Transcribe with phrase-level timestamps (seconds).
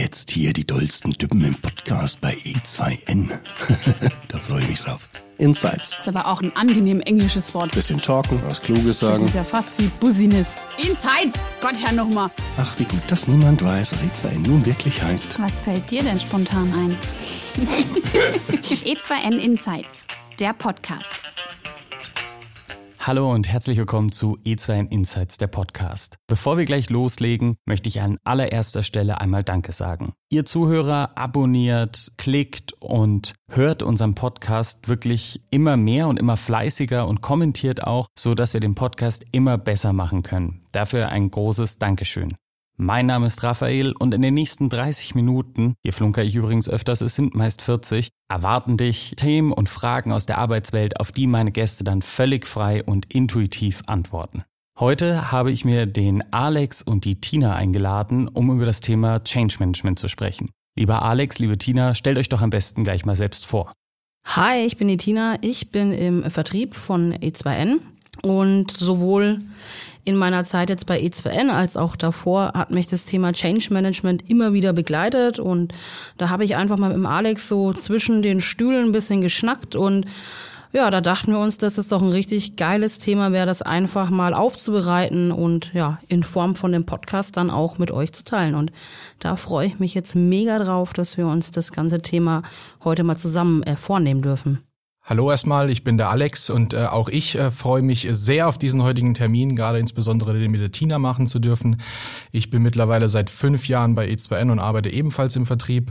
[0.00, 3.28] Jetzt hier die dollsten Düppen im Podcast bei E2N.
[4.28, 5.10] da freue ich mich drauf.
[5.36, 5.90] Insights.
[5.90, 7.72] Das ist aber auch ein angenehm englisches Wort.
[7.72, 9.26] Bisschen talken, was Kluges Das sagen.
[9.26, 10.56] ist ja fast wie Business.
[10.78, 11.38] Insights!
[11.60, 12.30] Gott, Herr nochmal.
[12.56, 15.38] Ach, wie gut, dass niemand weiß, was E2N nun wirklich heißt.
[15.38, 16.96] Was fällt dir denn spontan ein?
[18.62, 20.06] E2N Insights,
[20.38, 21.04] der Podcast.
[23.02, 26.18] Hallo und herzlich willkommen zu E2N Insights, der Podcast.
[26.26, 30.12] Bevor wir gleich loslegen, möchte ich an allererster Stelle einmal Danke sagen.
[30.28, 37.22] Ihr Zuhörer abonniert, klickt und hört unseren Podcast wirklich immer mehr und immer fleißiger und
[37.22, 40.66] kommentiert auch, so dass wir den Podcast immer besser machen können.
[40.72, 42.34] Dafür ein großes Dankeschön.
[42.82, 47.02] Mein Name ist Raphael und in den nächsten 30 Minuten, hier flunker ich übrigens öfters,
[47.02, 51.52] es sind meist 40, erwarten dich Themen und Fragen aus der Arbeitswelt, auf die meine
[51.52, 54.44] Gäste dann völlig frei und intuitiv antworten.
[54.78, 59.56] Heute habe ich mir den Alex und die Tina eingeladen, um über das Thema Change
[59.58, 60.48] Management zu sprechen.
[60.74, 63.74] Lieber Alex, liebe Tina, stellt euch doch am besten gleich mal selbst vor.
[64.24, 65.36] Hi, ich bin die Tina.
[65.42, 67.80] Ich bin im Vertrieb von E2N
[68.22, 69.40] und sowohl
[70.04, 74.28] in meiner Zeit jetzt bei E2N als auch davor hat mich das Thema Change Management
[74.28, 75.72] immer wieder begleitet und
[76.18, 79.76] da habe ich einfach mal mit dem Alex so zwischen den Stühlen ein bisschen geschnackt
[79.76, 80.06] und
[80.72, 84.10] ja, da dachten wir uns, dass es doch ein richtig geiles Thema wäre, das einfach
[84.10, 88.54] mal aufzubereiten und ja, in Form von dem Podcast dann auch mit euch zu teilen.
[88.54, 88.70] Und
[89.18, 92.42] da freue ich mich jetzt mega drauf, dass wir uns das ganze Thema
[92.84, 94.60] heute mal zusammen äh, vornehmen dürfen.
[95.10, 98.58] Hallo erstmal, ich bin der Alex und äh, auch ich äh, freue mich sehr auf
[98.58, 101.82] diesen heutigen Termin, gerade insbesondere den mit der Tina machen zu dürfen.
[102.30, 105.90] Ich bin mittlerweile seit fünf Jahren bei E2N und arbeite ebenfalls im Vertrieb.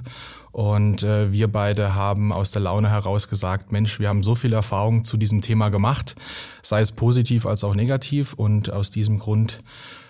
[0.54, 4.54] Und äh, wir beide haben aus der Laune heraus gesagt, Mensch, wir haben so viel
[4.54, 6.16] Erfahrung zu diesem Thema gemacht,
[6.64, 8.32] sei es positiv als auch negativ.
[8.32, 9.60] Und aus diesem Grund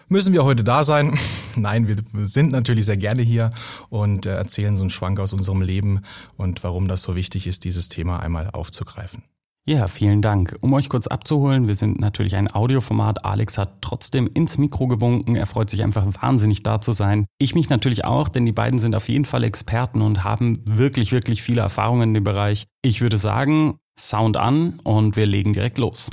[0.10, 1.18] müssen wir heute da sein.
[1.56, 3.50] Nein, wir sind natürlich sehr gerne hier
[3.90, 6.02] und äh, erzählen so einen Schwank aus unserem Leben
[6.38, 9.24] und warum das so wichtig ist, dieses Thema einmal aufzugreifen.
[9.70, 10.58] Ja, vielen Dank.
[10.62, 13.24] Um euch kurz abzuholen, wir sind natürlich ein Audioformat.
[13.24, 15.36] Alex hat trotzdem ins Mikro gewunken.
[15.36, 17.28] Er freut sich einfach wahnsinnig da zu sein.
[17.38, 21.12] Ich mich natürlich auch, denn die beiden sind auf jeden Fall Experten und haben wirklich,
[21.12, 22.66] wirklich viele Erfahrungen in dem Bereich.
[22.82, 26.10] Ich würde sagen, Sound an und wir legen direkt los.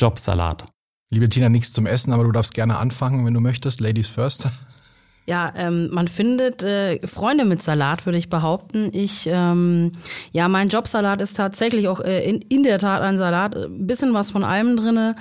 [0.00, 0.64] Jobsalat.
[1.10, 3.80] Liebe Tina, nichts zum Essen, aber du darfst gerne anfangen, wenn du möchtest.
[3.80, 4.46] Ladies first.
[5.26, 8.90] Ja, ähm, man findet äh, Freunde mit Salat, würde ich behaupten.
[8.92, 9.92] Ich, ähm,
[10.32, 14.14] ja, mein Jobsalat ist tatsächlich auch äh, in, in der Tat ein Salat, ein bisschen
[14.14, 15.16] was von allem drinne.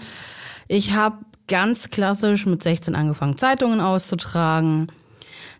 [0.68, 1.18] Ich habe
[1.48, 4.88] ganz klassisch mit 16 angefangen, Zeitungen auszutragen.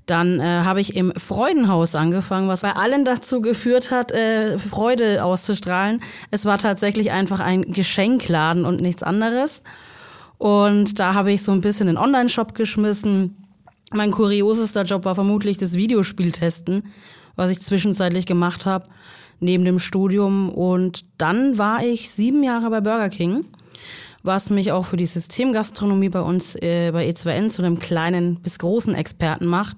[0.10, 5.24] Dann äh, habe ich im Freudenhaus angefangen, was bei allen dazu geführt hat, äh, Freude
[5.24, 6.02] auszustrahlen.
[6.32, 9.62] Es war tatsächlich einfach ein Geschenkladen und nichts anderes.
[10.40, 13.38] Und da habe ich so ein bisschen den Online-Shop geschmissen.
[13.92, 16.92] Mein kuriosester Job war vermutlich das Videospieltesten,
[17.36, 18.88] was ich zwischenzeitlich gemacht habe,
[19.40, 20.50] neben dem Studium.
[20.50, 23.44] Und dann war ich sieben Jahre bei Burger King,
[24.24, 28.58] was mich auch für die Systemgastronomie bei uns äh, bei E2N zu einem kleinen bis
[28.58, 29.78] großen Experten macht.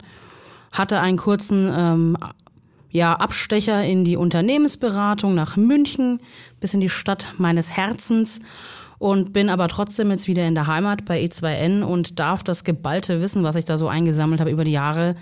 [0.71, 2.17] Hatte einen kurzen ähm,
[2.89, 6.19] ja, Abstecher in die Unternehmensberatung nach München,
[6.59, 8.39] bis in die Stadt meines Herzens
[9.01, 13.19] und bin aber trotzdem jetzt wieder in der Heimat bei E2N und darf das geballte
[13.19, 15.15] Wissen, was ich da so eingesammelt habe über die Jahre,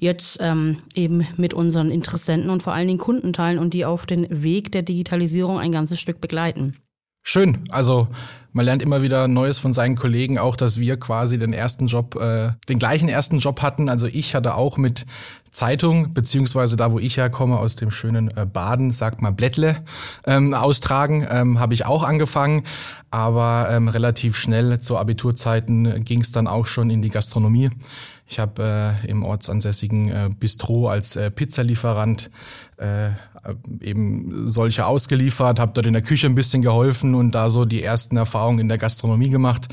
[0.00, 4.04] jetzt ähm, eben mit unseren Interessenten und vor allen Dingen Kunden teilen und die auf
[4.04, 6.74] den Weg der Digitalisierung ein ganzes Stück begleiten.
[7.22, 7.58] Schön.
[7.70, 8.08] Also
[8.52, 12.16] man lernt immer wieder Neues von seinen Kollegen, auch dass wir quasi den ersten Job,
[12.16, 13.88] äh, den gleichen ersten Job hatten.
[13.88, 15.06] Also ich hatte auch mit
[15.50, 19.84] Zeitung, beziehungsweise da, wo ich herkomme, aus dem schönen äh, Baden, sagt man Blättle,
[20.24, 22.64] ähm, austragen, ähm, habe ich auch angefangen.
[23.10, 27.70] Aber ähm, relativ schnell zu Abiturzeiten ging es dann auch schon in die Gastronomie.
[28.26, 32.30] Ich habe äh, im ortsansässigen äh, Bistro als äh, Pizzalieferant
[32.76, 33.10] äh,
[33.80, 37.82] eben solche ausgeliefert, habe dort in der Küche ein bisschen geholfen und da so die
[37.82, 39.68] ersten Erfahrungen in der Gastronomie gemacht.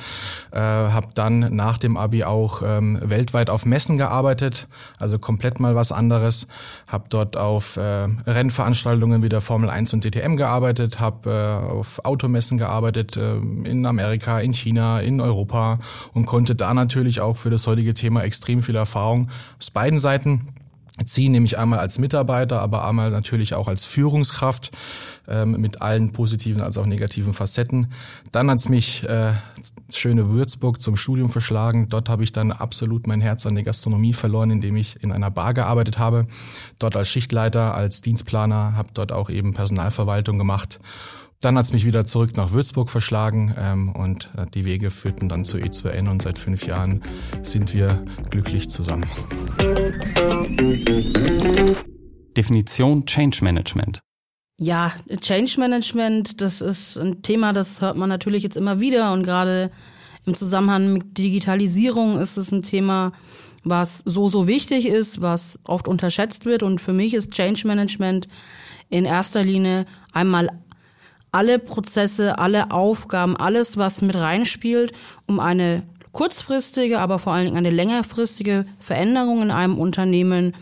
[0.52, 4.68] Äh, habe dann nach dem Abi auch ähm, weltweit auf Messen gearbeitet,
[5.00, 6.48] also komplett mal was anderes.
[6.88, 12.06] Habe dort auf äh, Rennveranstaltungen wie der Formel 1 und DTM gearbeitet, habe äh, auf
[12.06, 15.80] Automessen gearbeitet äh, in Amerika, in China, in Europa
[16.14, 19.30] und konnte da natürlich auch für das heutige Thema extrem viel Erfahrung
[19.60, 20.48] aus beiden Seiten
[21.06, 24.72] ziehen, nämlich einmal als Mitarbeiter, aber einmal natürlich auch als Führungskraft
[25.28, 27.92] ähm, mit allen positiven als auch negativen Facetten.
[28.32, 29.34] Dann hat's mich äh,
[29.94, 31.90] schöne Würzburg zum Studium verschlagen.
[31.90, 35.32] Dort habe ich dann absolut mein Herz an der Gastronomie verloren, indem ich in einer
[35.32, 36.28] Bar gearbeitet habe.
[36.80, 40.80] Dort als Schichtleiter, als Dienstplaner, habe dort auch eben Personalverwaltung gemacht
[41.40, 45.46] Dann hat's mich wieder zurück nach Würzburg verschlagen ähm, und äh, die Wege führten dann
[45.46, 47.04] zu E2N und seit fünf Jahren
[47.44, 49.06] sind wir glücklich zusammen.
[52.36, 54.00] Definition Change Management.
[54.60, 54.92] Ja,
[55.22, 59.72] Change Management, das ist ein Thema, das hört man natürlich jetzt immer wieder und gerade
[60.26, 63.12] im Zusammenhang mit Digitalisierung ist es ein Thema,
[63.64, 68.28] was so, so wichtig ist, was oft unterschätzt wird und für mich ist Change Management
[68.90, 70.50] in erster Linie einmal
[71.32, 74.92] alle Prozesse, alle Aufgaben, alles, was mit reinspielt,
[75.28, 80.54] um eine kurzfristige, aber vor allen Dingen eine längerfristige Veränderung in einem Unternehmen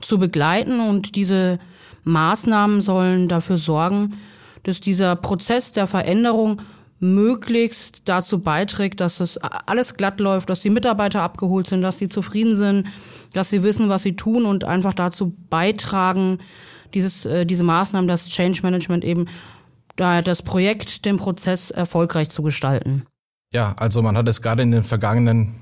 [0.00, 1.58] zu begleiten und diese
[2.04, 4.16] Maßnahmen sollen dafür sorgen,
[4.62, 6.60] dass dieser Prozess der Veränderung
[7.00, 12.08] möglichst dazu beiträgt, dass es alles glatt läuft, dass die Mitarbeiter abgeholt sind, dass sie
[12.08, 12.86] zufrieden sind,
[13.32, 16.38] dass sie wissen, was sie tun und einfach dazu beitragen,
[16.94, 19.26] dieses, äh, diese Maßnahmen, das Change Management eben,
[19.96, 23.04] da das Projekt, den Prozess erfolgreich zu gestalten.
[23.54, 25.54] Ja, also man hat es gerade in den vergangenen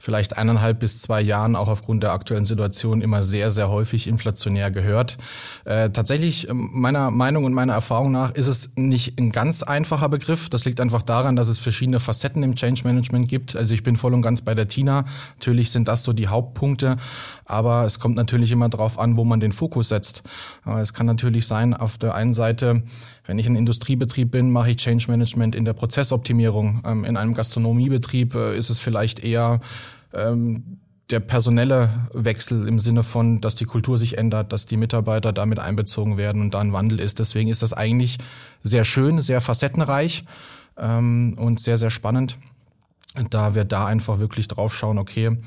[0.00, 4.70] vielleicht eineinhalb bis zwei Jahren auch aufgrund der aktuellen Situation immer sehr, sehr häufig inflationär
[4.70, 5.18] gehört.
[5.64, 10.08] Äh, tatsächlich, ähm, meiner Meinung und meiner Erfahrung nach, ist es nicht ein ganz einfacher
[10.08, 10.48] Begriff.
[10.48, 13.54] Das liegt einfach daran, dass es verschiedene Facetten im Change Management gibt.
[13.54, 15.04] Also ich bin voll und ganz bei der Tina.
[15.38, 16.96] Natürlich sind das so die Hauptpunkte,
[17.44, 20.22] aber es kommt natürlich immer darauf an, wo man den Fokus setzt.
[20.64, 22.82] Aber es kann natürlich sein, auf der einen Seite,
[23.30, 26.82] wenn ich ein Industriebetrieb bin, mache ich Change Management in der Prozessoptimierung.
[26.84, 29.60] Ähm, in einem Gastronomiebetrieb äh, ist es vielleicht eher
[30.12, 30.80] ähm,
[31.10, 35.60] der personelle Wechsel im Sinne von, dass die Kultur sich ändert, dass die Mitarbeiter damit
[35.60, 37.20] einbezogen werden und da ein Wandel ist.
[37.20, 38.18] Deswegen ist das eigentlich
[38.64, 40.24] sehr schön, sehr facettenreich
[40.76, 42.36] ähm, und sehr, sehr spannend.
[43.30, 45.38] Da wir da einfach wirklich drauf schauen, okay,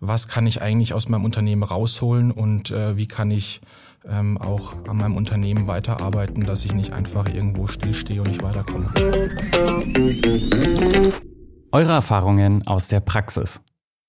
[0.00, 3.62] was kann ich eigentlich aus meinem Unternehmen rausholen und äh, wie kann ich
[4.08, 8.92] ähm, auch an meinem Unternehmen weiterarbeiten, dass ich nicht einfach irgendwo stillstehe und nicht weiterkomme.
[11.72, 13.62] Eure Erfahrungen aus der Praxis.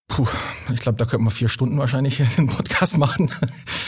[0.08, 0.28] Puh,
[0.74, 3.30] ich glaube, da könnten wir vier Stunden wahrscheinlich den Podcast machen.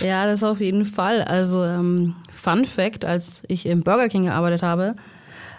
[0.02, 1.24] Ja, das auf jeden Fall.
[1.24, 4.96] Also ähm, Fun Fact, als ich im Burger King gearbeitet habe,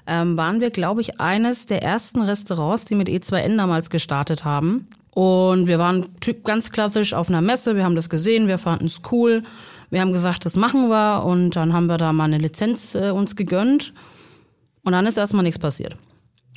[0.06, 4.88] ähm, waren wir, glaube ich, eines der ersten Restaurants, die mit E2N damals gestartet haben.
[5.12, 6.06] Und wir waren
[6.44, 9.43] ganz klassisch auf einer Messe, wir haben das gesehen, wir fanden es cool
[9.90, 13.10] wir haben gesagt, das machen wir und dann haben wir da mal eine Lizenz äh,
[13.10, 13.92] uns gegönnt
[14.84, 15.96] und dann ist erstmal nichts passiert.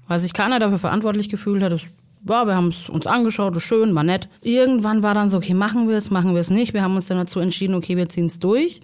[0.07, 1.87] Weil sich keiner dafür verantwortlich gefühlt hat, das
[2.21, 4.29] war, wir haben es uns angeschaut, ist schön, war nett.
[4.41, 6.73] Irgendwann war dann so, okay, machen wir es, machen wir es nicht.
[6.73, 8.81] Wir haben uns dann dazu entschieden, okay, wir ziehen es durch.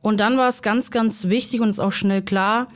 [0.00, 2.68] Und dann war es ganz, ganz wichtig und ist auch schnell klar,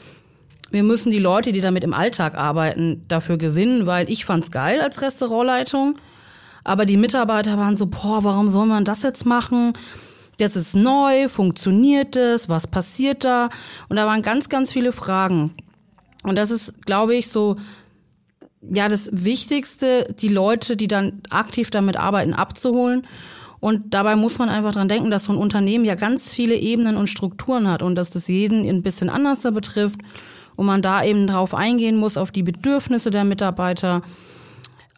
[0.70, 4.80] wir müssen die Leute, die damit im Alltag arbeiten, dafür gewinnen, weil ich fand's geil
[4.80, 5.96] als Restaurantleitung.
[6.64, 9.74] Aber die Mitarbeiter waren so, boah, warum soll man das jetzt machen?
[10.38, 13.48] Das ist neu, funktioniert es, was passiert da?
[13.88, 15.54] Und da waren ganz, ganz viele Fragen.
[16.24, 17.56] Und das ist, glaube ich, so,
[18.62, 23.06] ja, das Wichtigste, die Leute, die dann aktiv damit arbeiten, abzuholen.
[23.60, 26.96] Und dabei muss man einfach dran denken, dass so ein Unternehmen ja ganz viele Ebenen
[26.96, 30.00] und Strukturen hat und dass das jeden ein bisschen anders betrifft
[30.56, 34.02] und man da eben drauf eingehen muss, auf die Bedürfnisse der Mitarbeiter,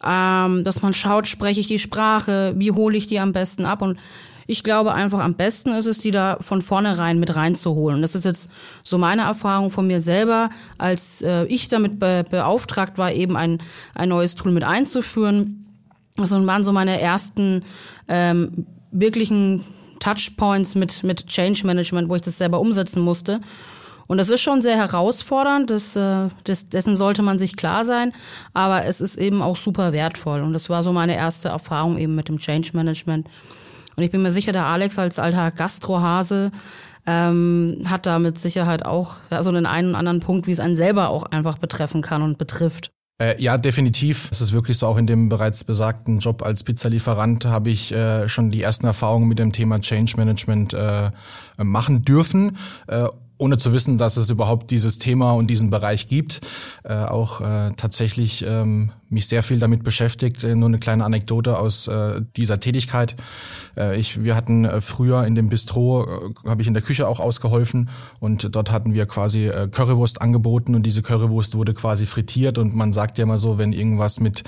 [0.03, 3.81] ähm, dass man schaut, spreche ich die Sprache, wie hole ich die am besten ab
[3.81, 3.99] und
[4.47, 7.97] ich glaube einfach am besten ist es, die da von vornherein mit reinzuholen.
[7.97, 8.49] Und das ist jetzt
[8.83, 13.59] so meine Erfahrung von mir selber, als äh, ich damit be beauftragt war, eben ein,
[13.93, 15.65] ein neues Tool mit einzuführen.
[16.15, 17.63] Das waren so meine ersten
[18.07, 19.63] ähm, wirklichen
[19.99, 23.41] Touchpoints mit, mit Change Management, wo ich das selber umsetzen musste.
[24.07, 28.13] Und das ist schon sehr herausfordernd, das, äh, das, dessen sollte man sich klar sein,
[28.53, 30.41] aber es ist eben auch super wertvoll.
[30.41, 33.27] Und das war so meine erste Erfahrung eben mit dem Change Management.
[33.95, 36.51] Und ich bin mir sicher, der Alex als alter Gastrohase
[37.05, 40.59] ähm, hat da mit Sicherheit auch ja, so den einen oder anderen Punkt, wie es
[40.59, 42.91] einen selber auch einfach betreffen kann und betrifft.
[43.21, 44.27] Äh, ja, definitiv.
[44.31, 48.27] Es ist wirklich so, auch in dem bereits besagten Job als Pizzalieferant habe ich äh,
[48.27, 51.11] schon die ersten Erfahrungen mit dem Thema Change Management äh,
[51.57, 52.57] machen dürfen.
[52.87, 56.41] Äh, ohne zu wissen, dass es überhaupt dieses Thema und diesen Bereich gibt,
[56.83, 60.43] äh, auch äh, tatsächlich ähm, mich sehr viel damit beschäftigt.
[60.43, 63.15] Äh, nur eine kleine Anekdote aus äh, dieser Tätigkeit.
[63.77, 67.07] Äh, ich, wir hatten äh, früher in dem Bistro, äh, habe ich in der Küche
[67.07, 67.89] auch ausgeholfen
[68.19, 72.75] und dort hatten wir quasi äh, Currywurst angeboten und diese Currywurst wurde quasi frittiert und
[72.75, 74.43] man sagt ja immer so, wenn irgendwas mit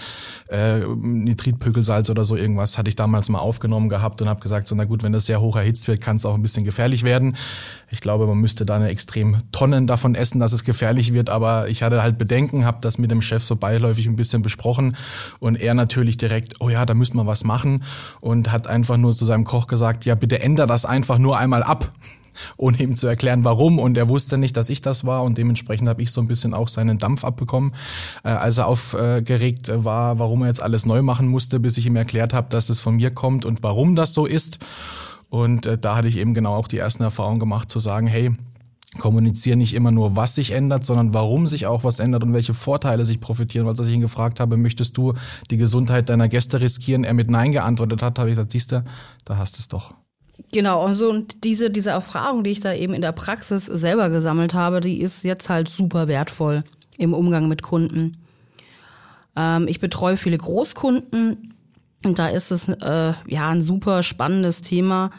[0.50, 4.76] äh, Nitritpökelsalz oder so irgendwas, hatte ich damals mal aufgenommen gehabt und habe gesagt, so
[4.76, 7.36] na gut, wenn das sehr hoch erhitzt wird, kann es auch ein bisschen gefährlich werden.
[7.90, 11.70] Ich glaube, man müsste da eine extrem Tonnen davon essen, dass es gefährlich wird, aber
[11.70, 14.96] ich hatte halt Bedenken, habe das mit dem Chef so beiläufig ein bisschen besprochen
[15.40, 17.84] und er natürlich direkt, oh ja, da müssen wir was machen
[18.20, 21.64] und hat einfach nur zu seinem Koch gesagt, ja, bitte änder das einfach nur einmal
[21.64, 21.92] ab.
[22.58, 23.80] ohne ihm zu erklären, warum.
[23.80, 26.54] Und er wusste nicht, dass ich das war und dementsprechend habe ich so ein bisschen
[26.54, 27.74] auch seinen Dampf abbekommen,
[28.24, 31.96] äh, als er aufgeregt war, warum er jetzt alles neu machen musste, bis ich ihm
[31.96, 34.60] erklärt habe, dass es von mir kommt und warum das so ist.
[35.30, 38.34] Und äh, da hatte ich eben genau auch die ersten Erfahrungen gemacht, zu sagen, hey,
[38.98, 42.54] kommuniziere nicht immer nur, was sich ändert, sondern warum sich auch was ändert und welche
[42.54, 43.66] Vorteile sich profitieren.
[43.66, 45.13] Weil als ich ihn gefragt habe, möchtest du
[45.50, 48.84] die Gesundheit deiner Gäste riskieren, er mit Nein geantwortet hat, habe ich gesagt, siehst du,
[49.25, 49.94] da hast du es doch.
[50.51, 54.54] Genau, also und diese, diese Erfahrung, die ich da eben in der Praxis selber gesammelt
[54.54, 56.63] habe, die ist jetzt halt super wertvoll
[56.98, 58.18] im Umgang mit Kunden.
[59.36, 61.56] Ähm, ich betreue viele Großkunden
[62.06, 65.10] und da ist es äh, ja ein super spannendes Thema.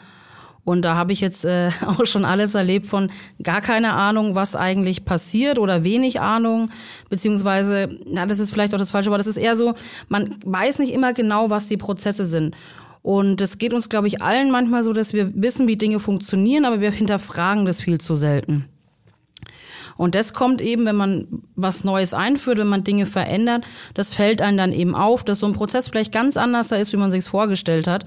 [0.69, 3.09] Und da habe ich jetzt äh, auch schon alles erlebt von
[3.41, 6.69] gar keine Ahnung, was eigentlich passiert oder wenig Ahnung,
[7.09, 9.73] beziehungsweise, na, das ist vielleicht auch das Falsche, aber das ist eher so,
[10.09, 12.55] man weiß nicht immer genau, was die Prozesse sind.
[13.01, 16.65] Und es geht uns, glaube ich, allen manchmal so, dass wir wissen, wie Dinge funktionieren,
[16.65, 18.65] aber wir hinterfragen das viel zu selten.
[19.97, 23.63] Und das kommt eben, wenn man was Neues einführt, wenn man Dinge verändert,
[23.95, 26.97] das fällt einem dann eben auf, dass so ein Prozess vielleicht ganz anders ist, wie
[26.97, 28.05] man sich vorgestellt hat.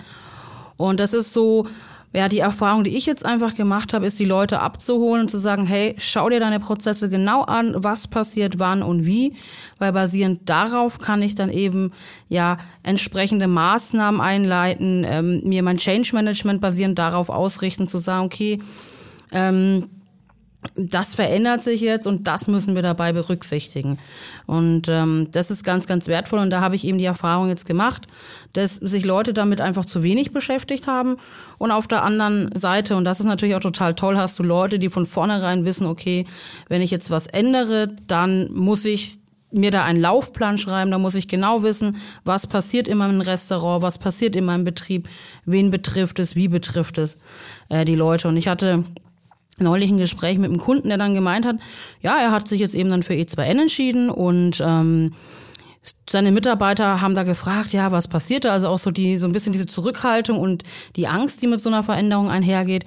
[0.76, 1.66] Und das ist so,
[2.14, 5.38] ja, die Erfahrung, die ich jetzt einfach gemacht habe, ist, die Leute abzuholen und zu
[5.38, 9.34] sagen, hey, schau dir deine Prozesse genau an, was passiert wann und wie,
[9.78, 11.92] weil basierend darauf kann ich dann eben
[12.28, 18.58] ja entsprechende Maßnahmen einleiten, ähm, mir mein Change Management basierend darauf ausrichten, zu sagen, okay,
[19.32, 19.88] ähm,
[20.76, 23.98] das verändert sich jetzt und das müssen wir dabei berücksichtigen.
[24.46, 26.38] Und ähm, das ist ganz, ganz wertvoll.
[26.38, 28.06] Und da habe ich eben die Erfahrung jetzt gemacht,
[28.52, 31.16] dass sich Leute damit einfach zu wenig beschäftigt haben.
[31.58, 34.78] Und auf der anderen Seite, und das ist natürlich auch total toll, hast du Leute,
[34.78, 36.26] die von vornherein wissen, okay,
[36.68, 39.18] wenn ich jetzt was ändere, dann muss ich
[39.52, 43.82] mir da einen Laufplan schreiben, da muss ich genau wissen, was passiert in meinem Restaurant,
[43.82, 45.08] was passiert in meinem Betrieb,
[45.44, 47.18] wen betrifft es, wie betrifft es
[47.68, 48.28] äh, die Leute.
[48.28, 48.84] Und ich hatte
[49.62, 51.56] neulich ein Gespräch mit einem Kunden, der dann gemeint hat,
[52.00, 55.12] ja, er hat sich jetzt eben dann für E2N entschieden und ähm,
[56.08, 58.52] seine Mitarbeiter haben da gefragt, ja, was passiert da?
[58.52, 60.62] Also auch so die, so ein bisschen diese Zurückhaltung und
[60.96, 62.84] die Angst, die mit so einer Veränderung einhergeht.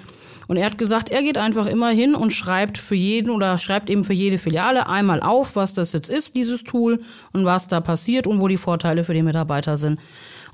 [0.47, 3.89] Und er hat gesagt, er geht einfach immer hin und schreibt für jeden oder schreibt
[3.89, 7.01] eben für jede Filiale einmal auf, was das jetzt ist, dieses Tool
[7.33, 9.99] und was da passiert und wo die Vorteile für die Mitarbeiter sind.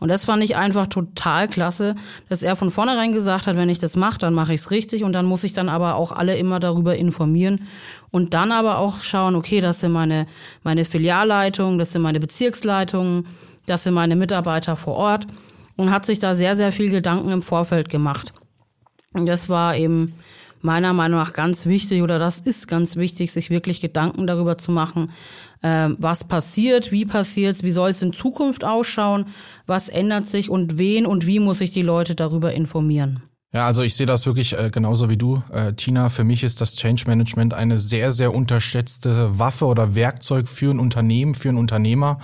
[0.01, 1.93] Und das fand ich einfach total klasse,
[2.27, 5.03] dass er von vornherein gesagt hat, wenn ich das mache, dann mache ich es richtig
[5.03, 7.67] und dann muss ich dann aber auch alle immer darüber informieren
[8.09, 10.25] und dann aber auch schauen, okay, das sind meine,
[10.63, 13.27] meine Filialleitungen, das sind meine Bezirksleitungen,
[13.67, 15.27] das sind meine Mitarbeiter vor Ort
[15.75, 18.33] und hat sich da sehr, sehr viel Gedanken im Vorfeld gemacht.
[19.13, 20.15] Und das war eben
[20.61, 24.71] meiner Meinung nach ganz wichtig oder das ist ganz wichtig, sich wirklich Gedanken darüber zu
[24.71, 25.11] machen,
[25.61, 29.25] äh, was passiert, wie passiert's, wie soll es in Zukunft ausschauen,
[29.65, 33.23] was ändert sich und wen und wie muss ich die Leute darüber informieren.
[33.53, 36.07] Ja, also ich sehe das wirklich äh, genauso wie du, äh, Tina.
[36.07, 40.79] Für mich ist das Change Management eine sehr, sehr unterschätzte Waffe oder Werkzeug für ein
[40.79, 42.19] Unternehmen, für einen Unternehmer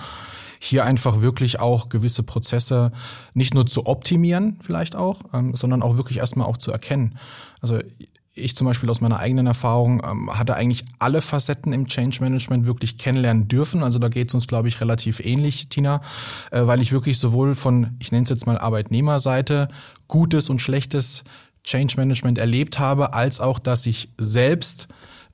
[0.60, 2.92] hier einfach wirklich auch gewisse Prozesse
[3.34, 7.18] nicht nur zu optimieren, vielleicht auch, ähm, sondern auch wirklich erstmal auch zu erkennen.
[7.60, 7.78] Also
[8.38, 12.66] ich zum Beispiel aus meiner eigenen Erfahrung ähm, hatte eigentlich alle Facetten im Change Management
[12.66, 13.82] wirklich kennenlernen dürfen.
[13.82, 16.00] Also da geht es uns, glaube ich, relativ ähnlich, Tina,
[16.50, 19.68] äh, weil ich wirklich sowohl von, ich nenne es jetzt mal Arbeitnehmerseite,
[20.06, 21.24] gutes und schlechtes
[21.64, 24.88] Change Management erlebt habe, als auch, dass ich selbst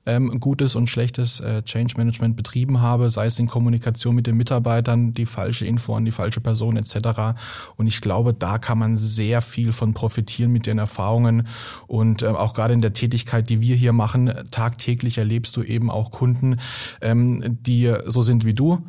[0.05, 4.37] ähm, gutes und schlechtes äh, Change Management betrieben habe, sei es in Kommunikation mit den
[4.37, 7.35] Mitarbeitern, die falsche Info an die falsche Person etc.
[7.75, 11.47] Und ich glaube, da kann man sehr viel von profitieren mit den Erfahrungen
[11.87, 15.89] und äh, auch gerade in der Tätigkeit, die wir hier machen, tagtäglich erlebst du eben
[15.89, 16.57] auch Kunden,
[17.01, 18.85] ähm, die so sind wie du,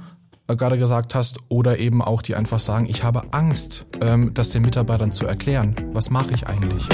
[0.49, 4.51] äh, gerade gesagt hast, oder eben auch die einfach sagen, ich habe Angst, ähm, das
[4.51, 5.75] den Mitarbeitern zu erklären.
[5.93, 6.87] Was mache ich eigentlich?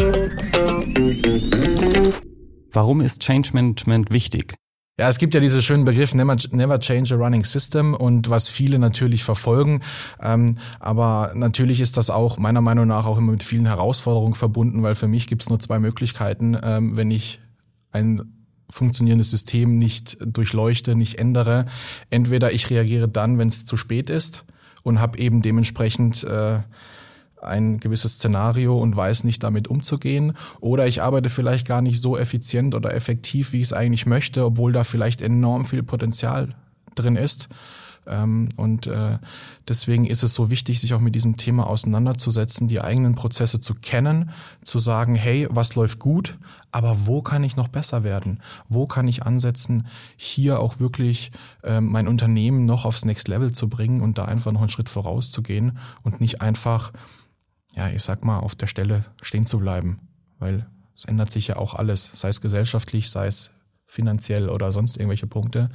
[2.73, 4.55] Warum ist Change Management wichtig?
[4.99, 8.49] Ja, es gibt ja diesen schönen Begriff never, never change a running system und was
[8.49, 9.83] viele natürlich verfolgen.
[10.21, 14.83] Ähm, aber natürlich ist das auch meiner Meinung nach auch immer mit vielen Herausforderungen verbunden,
[14.83, 17.41] weil für mich gibt es nur zwei Möglichkeiten, ähm, wenn ich
[17.91, 18.23] ein
[18.71, 21.67] funktionierendes System nicht durchleuchte, nicht ändere.
[22.11, 24.45] Entweder ich reagiere dann, wenn es zu spät ist
[24.83, 26.61] und habe eben dementsprechend äh,
[27.43, 32.17] ein gewisses Szenario und weiß nicht damit umzugehen oder ich arbeite vielleicht gar nicht so
[32.17, 36.55] effizient oder effektiv, wie ich es eigentlich möchte, obwohl da vielleicht enorm viel Potenzial
[36.95, 37.49] drin ist.
[38.07, 39.19] Ähm, und äh,
[39.69, 43.75] deswegen ist es so wichtig, sich auch mit diesem Thema auseinanderzusetzen, die eigenen Prozesse zu
[43.75, 44.31] kennen,
[44.65, 46.37] zu sagen, hey, was läuft gut,
[46.73, 48.41] aber wo kann ich noch besser werden?
[48.69, 51.31] Wo kann ich ansetzen, hier auch wirklich
[51.63, 54.89] äh, mein Unternehmen noch aufs Next Level zu bringen und da einfach noch einen Schritt
[54.89, 56.93] vorauszugehen und nicht einfach
[57.75, 60.01] ja, ich sag mal, auf der Stelle stehen zu bleiben.
[60.39, 63.51] Weil es ändert sich ja auch alles, sei es gesellschaftlich, sei es
[63.87, 65.71] finanziell oder sonst irgendwelche Punkte.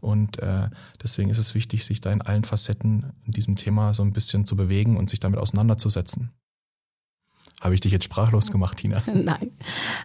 [0.00, 0.68] Und äh,
[1.02, 4.46] deswegen ist es wichtig, sich da in allen Facetten in diesem Thema so ein bisschen
[4.46, 6.30] zu bewegen und sich damit auseinanderzusetzen.
[7.60, 9.02] Habe ich dich jetzt sprachlos gemacht, Tina?
[9.12, 9.50] Nein.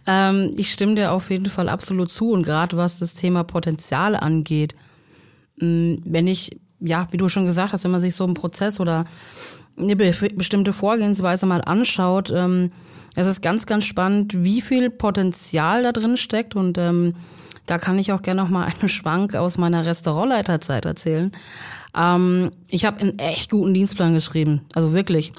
[0.07, 2.31] Ähm, ich stimme dir auf jeden Fall absolut zu.
[2.31, 4.73] Und gerade was das Thema Potenzial angeht,
[5.57, 8.79] mh, wenn ich, ja, wie du schon gesagt hast, wenn man sich so einen Prozess
[8.79, 9.05] oder
[9.77, 12.71] eine be bestimmte Vorgehensweise mal anschaut, ähm,
[13.15, 16.55] es ist ganz, ganz spannend, wie viel Potenzial da drin steckt.
[16.55, 17.15] Und ähm,
[17.65, 21.31] da kann ich auch gerne noch mal einen Schwank aus meiner Restaurantleiterzeit erzählen.
[21.95, 25.31] Ähm, ich habe einen echt guten Dienstplan geschrieben, also wirklich.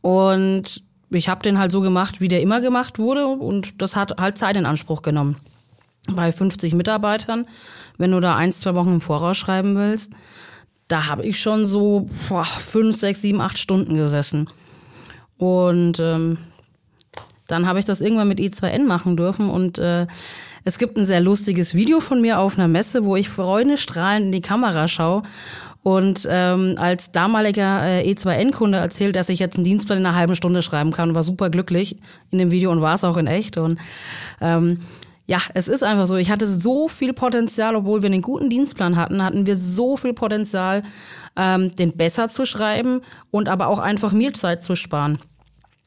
[0.00, 4.18] Und ich habe den halt so gemacht, wie der immer gemacht wurde und das hat
[4.18, 5.36] halt Zeit in Anspruch genommen.
[6.08, 7.46] Bei 50 Mitarbeitern,
[7.98, 10.12] wenn du da ein, zwei Wochen im Voraus schreiben willst,
[10.90, 14.48] da habe ich schon so boah, fünf, sechs, sieben, acht Stunden gesessen.
[15.38, 16.38] Und ähm,
[17.46, 20.06] dann habe ich das irgendwann mit E2N machen dürfen und äh,
[20.64, 24.32] es gibt ein sehr lustiges Video von mir auf einer Messe, wo ich freudestrahlend in
[24.32, 25.22] die Kamera schaue
[25.82, 30.36] und ähm, als damaliger äh, E2N-Kunde erzählt, dass ich jetzt einen Dienstplan in einer halben
[30.36, 31.96] Stunde schreiben kann, war super glücklich
[32.30, 33.56] in dem Video und war es auch in echt.
[33.56, 33.78] Und
[34.42, 34.80] ähm,
[35.30, 36.16] ja, es ist einfach so.
[36.16, 40.12] Ich hatte so viel Potenzial, obwohl wir einen guten Dienstplan hatten, hatten wir so viel
[40.12, 40.82] Potenzial,
[41.36, 45.20] ähm, den besser zu schreiben und aber auch einfach mir Zeit zu sparen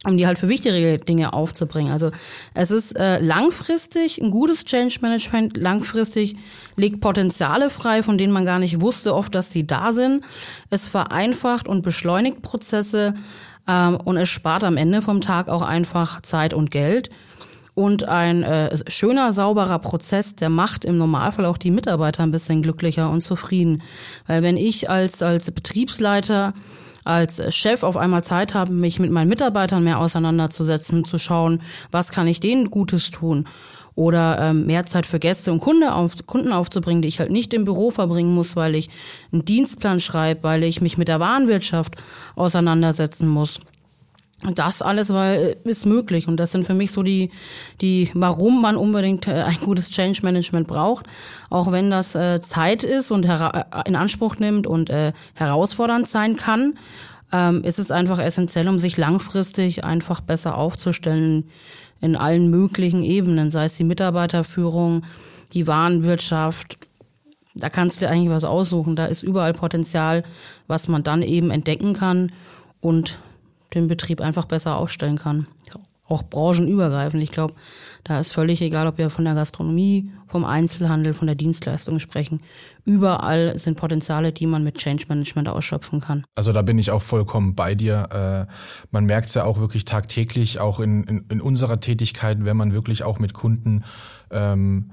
[0.05, 1.93] um die halt für wichtigere Dinge aufzubringen.
[1.93, 2.12] Also
[2.53, 6.35] es ist äh, langfristig ein gutes Change Management, langfristig
[6.75, 10.25] legt Potenziale frei, von denen man gar nicht wusste oft, dass sie da sind.
[10.69, 13.13] Es vereinfacht und beschleunigt Prozesse
[13.65, 17.09] ähm, und es spart am Ende vom Tag auch einfach Zeit und Geld.
[17.75, 22.61] Und ein äh, schöner, sauberer Prozess, der macht im Normalfall auch die Mitarbeiter ein bisschen
[22.61, 23.81] glücklicher und zufrieden.
[24.27, 26.53] Weil wenn ich als, als Betriebsleiter
[27.03, 31.61] als Chef auf einmal Zeit habe, mich mit meinen Mitarbeitern mehr auseinanderzusetzen, zu schauen,
[31.91, 33.45] was kann ich denen Gutes tun
[33.95, 37.53] oder ähm, mehr Zeit für Gäste und Kunde auf, Kunden aufzubringen, die ich halt nicht
[37.53, 38.89] im Büro verbringen muss, weil ich
[39.31, 41.95] einen Dienstplan schreibe, weil ich mich mit der Warenwirtschaft
[42.35, 43.59] auseinandersetzen muss.
[44.55, 47.31] Das alles war, ist möglich und das sind für mich so die,
[47.79, 51.06] die, warum man unbedingt äh, ein gutes Change Management braucht,
[51.49, 56.36] auch wenn das äh, Zeit ist und äh, in Anspruch nimmt und äh, herausfordernd sein
[56.36, 56.73] kann,
[57.32, 61.49] ähm, ist es einfach essentiell, um sich langfristig einfach besser aufzustellen
[62.01, 65.03] in allen möglichen Ebenen, sei es die Mitarbeiterführung,
[65.53, 66.77] die Warenwirtschaft.
[67.56, 68.95] Da kannst du dir eigentlich was aussuchen.
[68.95, 70.23] Da ist überall Potenzial,
[70.67, 72.32] was man dann eben entdecken kann
[72.82, 73.19] und
[73.73, 75.47] den Betrieb einfach besser aufstellen kann.
[76.05, 77.23] Auch branchenübergreifend.
[77.23, 77.53] Ich glaube,
[78.03, 82.41] da ist völlig egal, ob wir von der Gastronomie, vom Einzelhandel, von der Dienstleistung sprechen.
[82.83, 86.25] Überall sind Potenziale, die man mit Change Management ausschöpfen kann.
[86.36, 88.47] Also da bin ich auch vollkommen bei dir.
[88.49, 88.53] Äh,
[88.91, 92.73] man merkt es ja auch wirklich tagtäglich, auch in, in, in unserer Tätigkeit, wenn man
[92.73, 93.86] wirklich auch mit Kunden
[94.29, 94.91] ähm,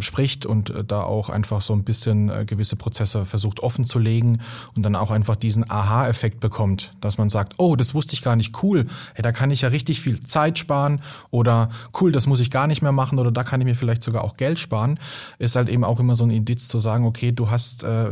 [0.00, 3.98] spricht und äh, da auch einfach so ein bisschen äh, gewisse Prozesse versucht offen zu
[3.98, 4.40] legen
[4.74, 8.36] und dann auch einfach diesen Aha-Effekt bekommt, dass man sagt, oh, das wusste ich gar
[8.36, 11.00] nicht, cool, hey, da kann ich ja richtig viel Zeit sparen
[11.30, 14.02] oder cool, das muss ich gar nicht mehr machen oder da kann ich mir vielleicht
[14.02, 14.98] sogar auch Geld sparen,
[15.38, 18.10] ist halt eben auch immer so ein Indiz zu sagen, okay, du hast äh,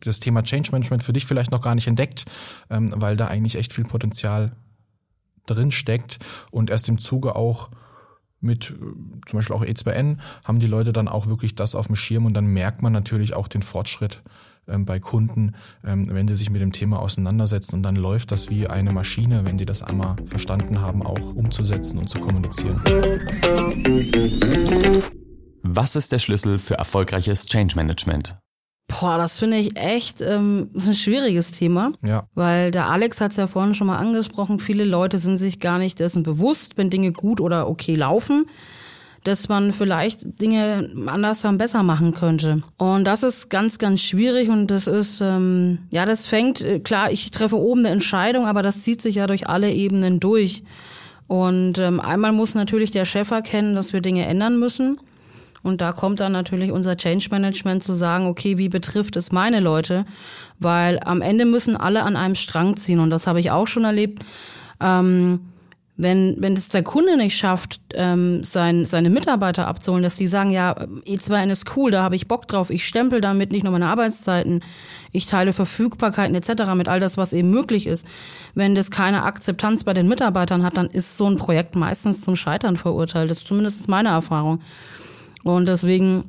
[0.00, 2.24] das Thema Change Management für dich vielleicht noch gar nicht entdeckt,
[2.70, 4.52] ähm, weil da eigentlich echt viel Potenzial
[5.46, 6.18] drin steckt
[6.50, 7.70] und erst im Zuge auch
[8.40, 8.74] mit äh,
[9.26, 12.34] zum Beispiel auch E2N haben die Leute dann auch wirklich das auf dem Schirm und
[12.34, 14.22] dann merkt man natürlich auch den Fortschritt
[14.68, 18.50] ähm, bei Kunden, ähm, wenn sie sich mit dem Thema auseinandersetzen und dann läuft das
[18.50, 22.80] wie eine Maschine, wenn die das einmal verstanden haben, auch umzusetzen und zu kommunizieren.
[25.62, 28.38] Was ist der Schlüssel für erfolgreiches Change Management?
[28.88, 31.92] Boah, das finde ich echt ähm, ist ein schwieriges Thema.
[32.04, 32.26] Ja.
[32.34, 35.78] Weil der Alex hat es ja vorhin schon mal angesprochen, viele Leute sind sich gar
[35.78, 38.46] nicht dessen bewusst, wenn Dinge gut oder okay laufen,
[39.24, 42.62] dass man vielleicht Dinge anders dann besser machen könnte.
[42.78, 47.12] Und das ist ganz, ganz schwierig und das ist, ähm, ja, das fängt, äh, klar,
[47.12, 50.62] ich treffe oben eine Entscheidung, aber das zieht sich ja durch alle Ebenen durch.
[51.26, 54.98] Und ähm, einmal muss natürlich der Chef erkennen, dass wir Dinge ändern müssen.
[55.62, 59.60] Und da kommt dann natürlich unser Change Management zu sagen, okay, wie betrifft es meine
[59.60, 60.04] Leute?
[60.58, 63.00] Weil am Ende müssen alle an einem Strang ziehen.
[63.00, 64.24] Und das habe ich auch schon erlebt.
[64.80, 65.40] Ähm,
[66.00, 70.52] wenn, wenn es der Kunde nicht schafft, ähm, sein, seine Mitarbeiter abzuholen, dass die sagen,
[70.52, 73.88] ja, E2N ist cool, da habe ich Bock drauf, ich stempel damit nicht nur meine
[73.88, 74.62] Arbeitszeiten,
[75.10, 76.72] ich teile Verfügbarkeiten etc.
[76.76, 78.06] mit all das, was eben möglich ist.
[78.54, 82.36] Wenn das keine Akzeptanz bei den Mitarbeitern hat, dann ist so ein Projekt meistens zum
[82.36, 83.28] Scheitern verurteilt.
[83.28, 84.60] Das ist zumindest meine Erfahrung.
[85.44, 86.24] Und deswegen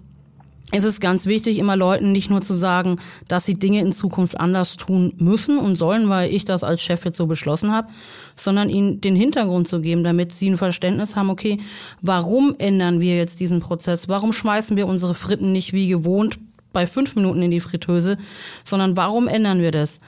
[0.71, 4.39] es ist ganz wichtig, immer Leuten nicht nur zu sagen, dass sie Dinge in Zukunft
[4.39, 7.87] anders tun müssen und sollen, weil ich das als Chef jetzt so beschlossen habe,
[8.35, 11.59] sondern ihnen den Hintergrund zu geben, damit sie ein Verständnis haben, okay,
[12.01, 14.09] warum ändern wir jetzt diesen Prozess?
[14.09, 16.37] Warum schmeißen wir unsere Fritten nicht wie gewohnt
[16.71, 18.19] bei fünf Minuten in die Fritteuse,
[18.63, 20.01] sondern warum ändern wir das?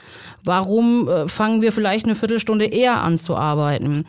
[0.44, 4.04] Warum äh, fangen wir vielleicht eine Viertelstunde eher an zu arbeiten?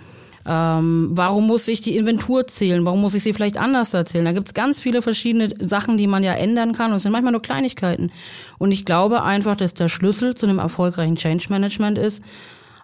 [0.46, 2.86] Ähm, warum muss ich die Inventur zählen?
[2.86, 4.26] Warum muss ich sie vielleicht anders erzählen?
[4.26, 7.32] Da gibt's ganz viele verschiedene Sachen, die man ja ändern kann und es sind manchmal
[7.32, 8.12] nur Kleinigkeiten.
[8.58, 12.24] Und ich glaube einfach, dass der Schlüssel zu einem erfolgreichen Change Management ist,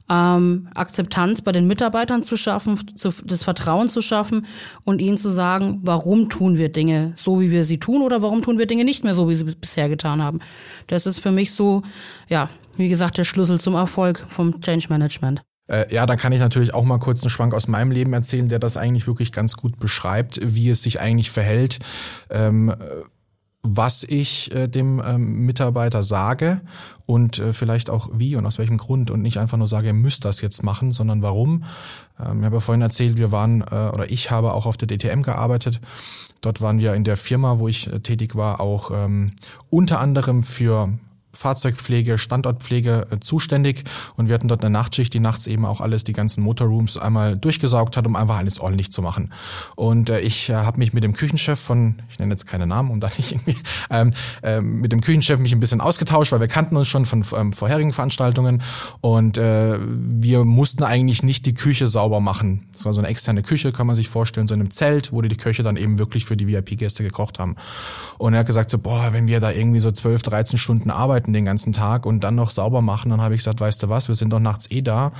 [0.09, 4.47] ähm, Akzeptanz bei den Mitarbeitern zu schaffen, zu, das Vertrauen zu schaffen
[4.83, 8.41] und ihnen zu sagen, warum tun wir Dinge so, wie wir sie tun oder warum
[8.41, 10.39] tun wir Dinge nicht mehr so, wie sie bisher getan haben.
[10.87, 11.83] Das ist für mich so,
[12.27, 15.43] ja, wie gesagt, der Schlüssel zum Erfolg vom Change Management.
[15.69, 18.49] Äh, ja, dann kann ich natürlich auch mal kurz einen Schwank aus meinem Leben erzählen,
[18.49, 21.79] der das eigentlich wirklich ganz gut beschreibt, wie es sich eigentlich verhält.
[22.29, 22.73] Ähm,
[23.61, 26.61] was ich äh, dem ähm, Mitarbeiter sage
[27.05, 29.93] und äh, vielleicht auch wie und aus welchem Grund und nicht einfach nur sage, ihr
[29.93, 31.65] müsst das jetzt machen, sondern warum.
[32.19, 35.23] Ähm, ich habe vorhin erzählt, wir waren äh, oder ich habe auch auf der DTM
[35.23, 35.81] gearbeitet.
[36.39, 39.33] Dort waren wir in der Firma, wo ich äh, tätig war, auch ähm,
[39.69, 40.93] unter anderem für
[41.33, 43.83] Fahrzeugpflege, Standortpflege äh, zuständig
[44.15, 47.37] und wir hatten dort eine Nachtschicht, die nachts eben auch alles, die ganzen Motorrooms einmal
[47.37, 49.31] durchgesaugt hat, um einfach alles ordentlich zu machen.
[49.75, 52.91] Und äh, ich äh, habe mich mit dem Küchenchef von, ich nenne jetzt keine Namen,
[52.91, 53.55] um da nicht irgendwie,
[53.89, 54.11] ähm,
[54.43, 57.53] äh, mit dem Küchenchef mich ein bisschen ausgetauscht, weil wir kannten uns schon von ähm,
[57.53, 58.63] vorherigen Veranstaltungen
[59.01, 62.65] und äh, wir mussten eigentlich nicht die Küche sauber machen.
[62.73, 65.21] Das war so eine externe Küche, kann man sich vorstellen, so in einem Zelt, wo
[65.21, 67.55] die Köche dann eben wirklich für die VIP-Gäste gekocht haben.
[68.17, 71.28] Und er hat gesagt so, boah, wenn wir da irgendwie so 12, 13 Stunden arbeiten,
[71.29, 73.11] arbeiten den ganzen Tag und dann noch sauber machen.
[73.11, 75.11] Dann habe ich gesagt, weißt du was, wir sind doch nachts eh da.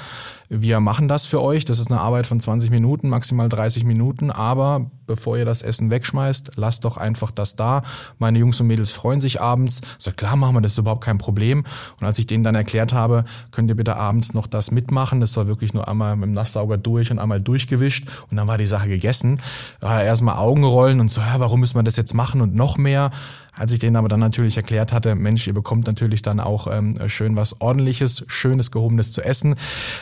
[0.50, 1.66] Wir machen das für euch.
[1.66, 4.32] Das ist eine Arbeit von 20 Minuten, maximal 30 Minuten.
[4.32, 7.84] Aber bevor ihr das Essen wegschmeißt, lasst doch einfach das da.
[8.18, 9.82] Meine Jungs und Mädels freuen sich abends.
[9.98, 11.66] So klar machen wir das, überhaupt kein Problem.
[12.00, 15.22] Und als ich denen dann erklärt habe, könnt ihr bitte abends noch das mitmachen.
[15.22, 18.08] Das war wirklich nur einmal mit dem Nasssauger durch und einmal durchgewischt.
[18.32, 19.42] Und dann war die Sache gegessen.
[19.80, 23.12] Da erstmal Augenrollen und so, ja, warum müssen wir das jetzt machen und noch mehr?
[23.60, 26.96] Als ich denen aber dann natürlich erklärt hatte, Mensch, ihr bekommt natürlich dann auch ähm,
[27.08, 29.56] schön was ordentliches, schönes, gehobenes zu essen.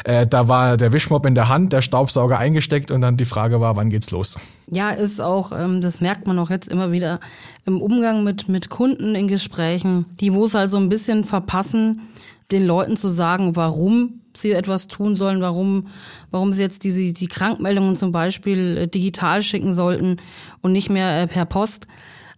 [0.03, 3.59] Äh, da war der Wischmopp in der Hand, der Staubsauger eingesteckt und dann die Frage
[3.59, 4.37] war, wann geht's los?
[4.69, 7.19] Ja, ist auch, ähm, das merkt man auch jetzt immer wieder
[7.65, 12.01] im Umgang mit, mit Kunden in Gesprächen, die wo es halt so ein bisschen verpassen,
[12.51, 15.87] den Leuten zu sagen, warum sie etwas tun sollen, warum,
[16.29, 20.17] warum sie jetzt diese, die Krankmeldungen zum Beispiel äh, digital schicken sollten
[20.61, 21.87] und nicht mehr äh, per Post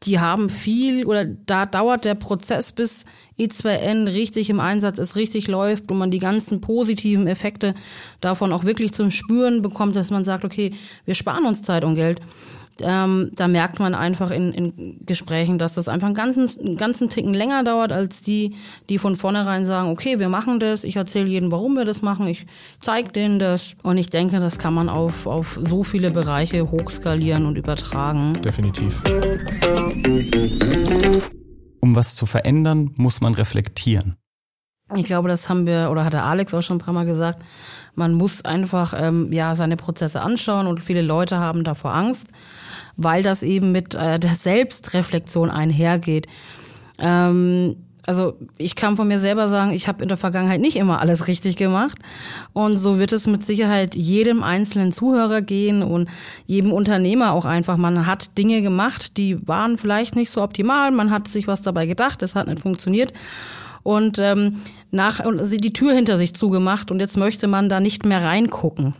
[0.04, 3.06] die haben viel oder da dauert der Prozess, bis
[3.38, 7.74] E2N richtig im Einsatz ist, richtig läuft und man die ganzen positiven Effekte
[8.22, 10.72] davon auch wirklich zum Spüren bekommt, dass man sagt, okay,
[11.06, 12.22] wir sparen uns Zeit und Geld
[12.84, 17.10] ähm, da merkt man einfach in, in Gesprächen, dass das einfach einen ganzen, einen ganzen
[17.10, 18.56] Ticken länger dauert als die,
[18.90, 22.28] die von vornherein sagen, okay, wir machen das, ich erzähle jedem, warum wir das machen,
[22.28, 22.46] ich
[22.80, 23.76] zeige denen das.
[23.84, 28.42] Und ich denke, das kann man auf, auf so viele Bereiche hochskalieren und übertragen.
[28.42, 29.04] Definitiv.
[31.82, 34.16] Um was zu verändern, muss man reflektieren.
[34.96, 37.44] Ich glaube, das haben wir, oder hat der Alex auch schon ein paar Mal gesagt,
[37.94, 42.30] man muss einfach ähm, ja seine Prozesse anschauen und viele Leute haben davor Angst
[43.00, 46.28] weil das eben mit äh, der Selbstreflexion einhergeht.
[47.00, 51.00] Ähm, also ich kann von mir selber sagen, ich habe in der Vergangenheit nicht immer
[51.00, 51.98] alles richtig gemacht.
[52.54, 56.10] Und so wird es mit Sicherheit jedem einzelnen Zuhörer gehen und
[56.46, 57.78] jedem Unternehmer auch einfach.
[57.78, 60.92] Man hat Dinge gemacht, die waren vielleicht nicht so optimal.
[60.92, 63.14] Man hat sich was dabei gedacht, es hat nicht funktioniert.
[63.84, 64.58] Und ähm,
[64.92, 68.24] nach und sie die Tür hinter sich zugemacht und jetzt möchte man da nicht mehr
[68.24, 68.94] reingucken.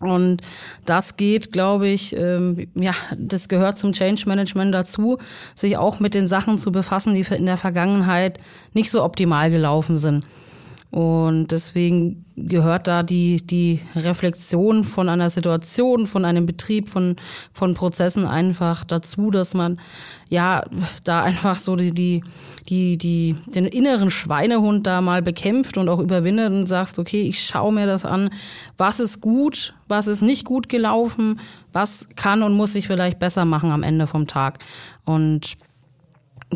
[0.00, 0.42] Und
[0.84, 5.18] das geht, glaube ich, ähm, ja, das gehört zum Change Management dazu,
[5.54, 8.38] sich auch mit den Sachen zu befassen, die in der Vergangenheit
[8.74, 10.24] nicht so optimal gelaufen sind.
[10.90, 17.16] Und deswegen gehört da die, die Reflexion von einer Situation, von einem Betrieb, von,
[17.52, 19.78] von Prozessen einfach dazu, dass man
[20.30, 20.62] ja
[21.04, 22.22] da einfach so die, die,
[22.70, 27.44] die, die, den inneren Schweinehund da mal bekämpft und auch überwindet und sagst, okay, ich
[27.44, 28.30] schaue mir das an,
[28.78, 31.38] was ist gut, was ist nicht gut gelaufen,
[31.72, 34.64] was kann und muss ich vielleicht besser machen am Ende vom Tag.
[35.04, 35.58] Und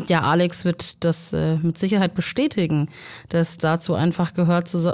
[0.07, 2.89] ja, Alex wird das äh, mit Sicherheit bestätigen,
[3.29, 4.91] dass dazu einfach gehört, zu,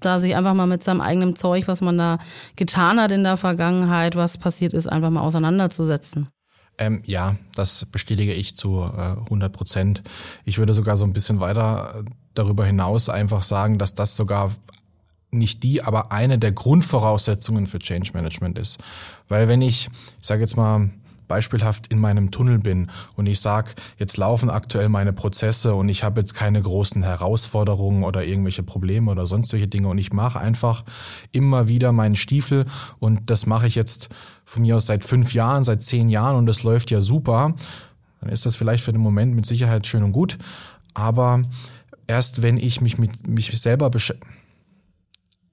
[0.00, 2.18] da sich einfach mal mit seinem eigenen Zeug, was man da
[2.56, 6.28] getan hat in der Vergangenheit, was passiert ist, einfach mal auseinanderzusetzen.
[6.78, 10.02] Ähm, ja, das bestätige ich zu äh, 100 Prozent.
[10.44, 14.50] Ich würde sogar so ein bisschen weiter äh, darüber hinaus einfach sagen, dass das sogar
[15.30, 18.78] nicht die, aber eine der Grundvoraussetzungen für Change Management ist.
[19.28, 19.88] Weil wenn ich,
[20.20, 20.90] ich sage jetzt mal,
[21.30, 26.02] beispielhaft in meinem Tunnel bin und ich sag, jetzt laufen aktuell meine Prozesse und ich
[26.02, 30.84] habe jetzt keine großen Herausforderungen oder irgendwelche Probleme oder sonstige Dinge und ich mache einfach
[31.30, 32.66] immer wieder meinen Stiefel
[32.98, 34.08] und das mache ich jetzt
[34.44, 37.54] von mir aus seit fünf Jahren, seit zehn Jahren und das läuft ja super,
[38.20, 40.36] dann ist das vielleicht für den Moment mit Sicherheit schön und gut,
[40.94, 41.42] aber
[42.08, 44.26] erst wenn ich mich mit mich selber beschäftige,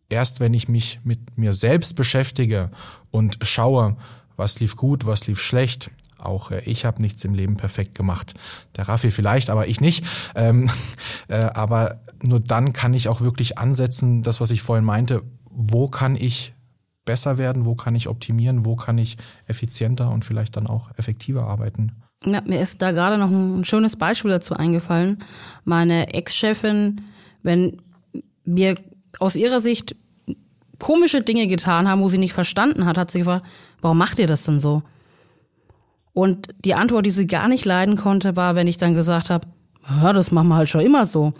[0.09, 2.71] erst wenn ich mich mit mir selbst beschäftige
[3.11, 3.95] und schaue,
[4.37, 8.33] was lief gut, was lief schlecht, auch äh, ich habe nichts im Leben perfekt gemacht.
[8.75, 10.05] Der Raffi vielleicht, aber ich nicht.
[10.35, 10.69] Ähm,
[11.27, 15.87] äh, aber nur dann kann ich auch wirklich ansetzen, das, was ich vorhin meinte, wo
[15.89, 16.53] kann ich
[17.05, 21.47] besser werden, wo kann ich optimieren, wo kann ich effizienter und vielleicht dann auch effektiver
[21.47, 21.93] arbeiten.
[22.25, 25.23] Ja, mir ist da gerade noch ein schönes Beispiel dazu eingefallen.
[25.63, 27.01] Meine Ex-Chefin,
[27.43, 27.81] wenn
[28.43, 28.75] wir
[29.19, 29.95] aus ihrer Sicht
[30.79, 33.45] komische Dinge getan haben, wo sie nicht verstanden hat, hat sie gefragt,
[33.81, 34.83] warum macht ihr das denn so?
[36.13, 39.47] Und die Antwort, die sie gar nicht leiden konnte, war, wenn ich dann gesagt habe,
[40.01, 41.33] ja, das machen wir halt schon immer so.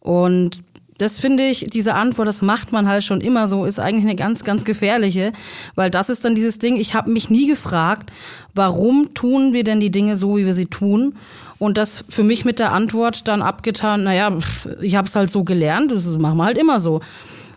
[0.00, 0.62] Und
[1.00, 4.16] das finde ich, diese Antwort, das macht man halt schon immer so, ist eigentlich eine
[4.16, 5.32] ganz, ganz gefährliche,
[5.74, 8.10] weil das ist dann dieses Ding, ich habe mich nie gefragt,
[8.54, 11.14] warum tun wir denn die Dinge so, wie wir sie tun?
[11.58, 14.36] Und das für mich mit der Antwort dann abgetan, naja,
[14.82, 17.00] ich habe es halt so gelernt, das machen wir halt immer so.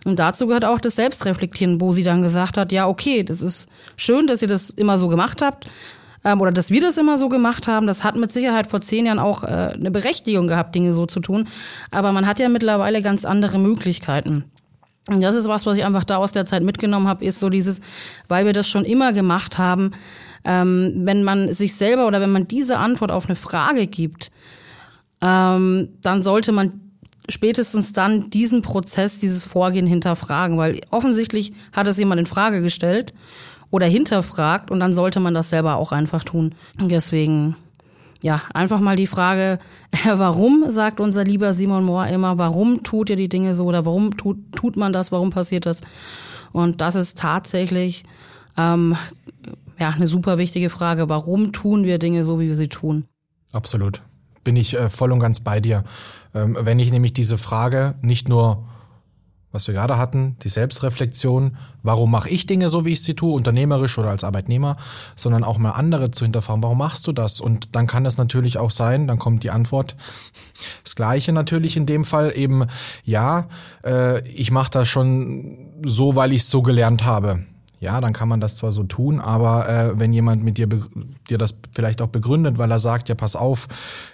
[0.04, 3.66] Und dazu gehört auch das Selbstreflektieren, wo sie dann gesagt hat, ja, okay, das ist
[3.96, 5.66] schön, dass ihr das immer so gemacht habt,
[6.24, 7.86] ähm, oder dass wir das immer so gemacht haben.
[7.86, 11.20] Das hat mit Sicherheit vor zehn Jahren auch äh, eine Berechtigung gehabt, Dinge so zu
[11.20, 11.48] tun.
[11.90, 14.44] Aber man hat ja mittlerweile ganz andere Möglichkeiten.
[15.10, 17.50] Und das ist was, was ich einfach da aus der Zeit mitgenommen habe, ist so
[17.50, 17.82] dieses,
[18.26, 19.90] weil wir das schon immer gemacht haben,
[20.44, 24.30] ähm, wenn man sich selber oder wenn man diese Antwort auf eine Frage gibt,
[25.20, 26.83] ähm, dann sollte man
[27.28, 33.14] spätestens dann diesen Prozess, dieses Vorgehen hinterfragen, weil offensichtlich hat es jemand in Frage gestellt
[33.70, 36.54] oder hinterfragt und dann sollte man das selber auch einfach tun.
[36.80, 37.56] Deswegen,
[38.22, 39.58] ja, einfach mal die Frage,
[40.04, 44.16] warum sagt unser lieber Simon Mohr immer, warum tut ihr die Dinge so oder warum
[44.16, 45.80] tut, tut man das, warum passiert das?
[46.52, 48.04] Und das ist tatsächlich
[48.56, 48.96] ähm,
[49.78, 51.08] ja eine super wichtige Frage.
[51.08, 53.06] Warum tun wir Dinge so, wie wir sie tun?
[53.52, 54.02] Absolut
[54.44, 55.82] bin ich äh, voll und ganz bei dir.
[56.34, 58.64] Ähm, wenn ich nämlich diese Frage nicht nur
[59.54, 63.32] was wir gerade hatten, die Selbstreflexion, warum mache ich Dinge so, wie ich sie tue,
[63.32, 64.76] unternehmerisch oder als Arbeitnehmer,
[65.14, 67.38] sondern auch mal andere zu hinterfragen, warum machst du das?
[67.38, 69.94] Und dann kann das natürlich auch sein, dann kommt die Antwort,
[70.82, 72.66] das gleiche natürlich in dem Fall eben,
[73.04, 73.46] ja,
[73.84, 77.44] äh, ich mache das schon so, weil ich es so gelernt habe
[77.84, 81.38] ja, dann kann man das zwar so tun, aber äh, wenn jemand mit dir dir
[81.38, 83.68] das vielleicht auch begründet, weil er sagt, ja, pass auf,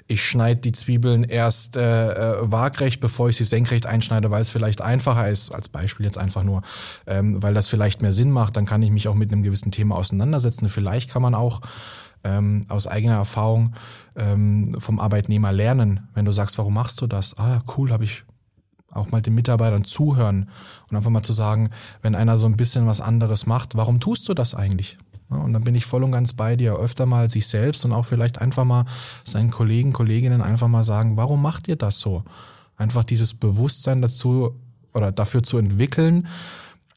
[0.08, 4.50] ich schneide die Zwiebeln erst äh, äh, waagrecht, bevor ich sie senkrecht einschneide, weil es
[4.50, 6.62] vielleicht einfacher ist, als Beispiel jetzt einfach nur,
[7.06, 9.70] ähm, weil das vielleicht mehr Sinn macht, dann kann ich mich auch mit einem gewissen
[9.70, 10.68] Thema auseinandersetzen.
[10.68, 11.60] vielleicht kann man auch
[12.24, 13.74] ähm, aus eigener Erfahrung
[14.16, 17.38] ähm, vom Arbeitnehmer lernen, wenn du sagst, warum machst du das?
[17.38, 18.24] Ah, cool, habe ich
[18.90, 20.48] auch mal den Mitarbeitern zuhören
[20.90, 21.70] und einfach mal zu sagen,
[22.02, 24.98] wenn einer so ein bisschen was anderes macht, warum tust du das eigentlich?
[25.28, 28.04] Und dann bin ich voll und ganz bei dir, öfter mal sich selbst und auch
[28.04, 28.84] vielleicht einfach mal
[29.24, 32.24] seinen Kollegen, Kolleginnen einfach mal sagen, warum macht ihr das so?
[32.76, 34.56] Einfach dieses Bewusstsein dazu
[34.92, 36.26] oder dafür zu entwickeln,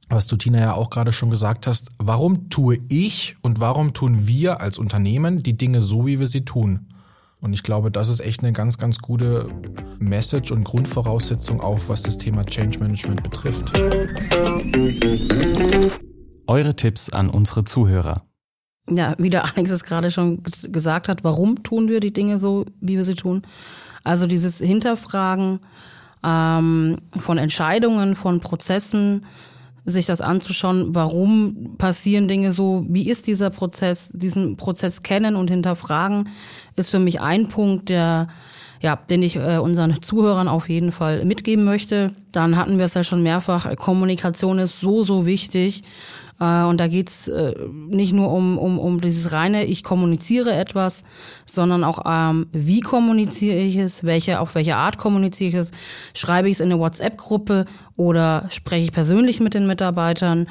[0.10, 4.28] was du Tina ja auch gerade schon gesagt hast, warum tue ich und warum tun
[4.28, 6.88] wir als Unternehmen die Dinge so, wie wir sie tun?
[7.44, 9.50] Und ich glaube, das ist echt eine ganz, ganz gute
[10.00, 13.78] Message und Grundvoraussetzung auch, was das Thema Change Management betrifft.
[16.48, 18.16] Eure Tipps an unsere Zuhörer.
[18.90, 22.66] Ja, wie der Alex es gerade schon gesagt hat, warum tun wir die Dinge so,
[22.80, 23.42] wie wir sie tun?
[24.06, 25.60] Also dieses Hinterfragen
[26.24, 29.26] ähm, von Entscheidungen, von Prozessen,
[29.86, 35.50] sich das anzuschauen, warum passieren Dinge so, wie ist dieser Prozess, diesen Prozess kennen und
[35.50, 36.30] hinterfragen,
[36.76, 38.28] ist für mich ein Punkt, der
[38.84, 42.12] ja, den ich äh, unseren Zuhörern auf jeden Fall mitgeben möchte.
[42.34, 45.84] Dann hatten wir es ja schon mehrfach, Kommunikation ist so, so wichtig.
[46.42, 47.54] Äh, und da geht's äh,
[47.88, 51.06] nicht nur um, um, um dieses reine, ich kommuniziere etwas,
[51.46, 55.72] sondern auch, ähm, wie kommuniziere ich es, welche, auf welche Art kommuniziere ich es,
[56.14, 57.66] schreibe ich es in eine WhatsApp-Gruppe
[57.96, 60.48] oder spreche ich persönlich mit den Mitarbeitern.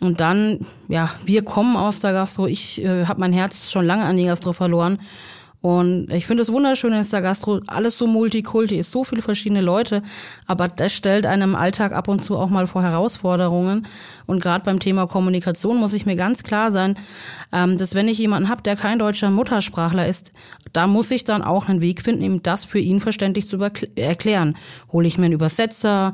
[0.00, 2.48] Und dann, ja, wir kommen aus der Gastro.
[2.48, 4.98] Ich äh, habe mein Herz schon lange an die Gastro verloren
[5.60, 9.60] und ich finde es wunderschön in der Gastro, alles so Multikulti, ist so viele verschiedene
[9.60, 10.02] Leute,
[10.46, 13.86] aber das stellt einem im Alltag ab und zu auch mal vor Herausforderungen.
[14.26, 16.96] Und gerade beim Thema Kommunikation muss ich mir ganz klar sein,
[17.52, 20.32] ähm, dass wenn ich jemanden habe, der kein deutscher Muttersprachler ist,
[20.72, 23.58] da muss ich dann auch einen Weg finden, ihm das für ihn verständlich zu
[23.96, 24.56] erklären.
[24.92, 26.12] Hole ich mir einen Übersetzer,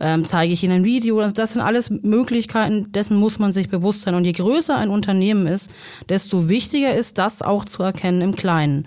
[0.00, 1.20] ähm, zeige ich Ihnen ein Video.
[1.20, 4.14] Das, das sind alles Möglichkeiten, dessen muss man sich bewusst sein.
[4.14, 5.70] Und je größer ein Unternehmen ist,
[6.08, 8.86] desto wichtiger ist das auch zu erkennen im Kleinen.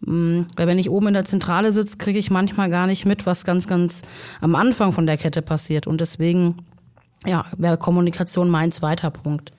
[0.00, 3.26] Mm, weil wenn ich oben in der Zentrale sitze, kriege ich manchmal gar nicht mit,
[3.26, 4.02] was ganz, ganz
[4.40, 5.86] am Anfang von der Kette passiert.
[5.86, 6.56] Und deswegen,
[7.26, 9.52] ja, wäre Kommunikation mein zweiter Punkt.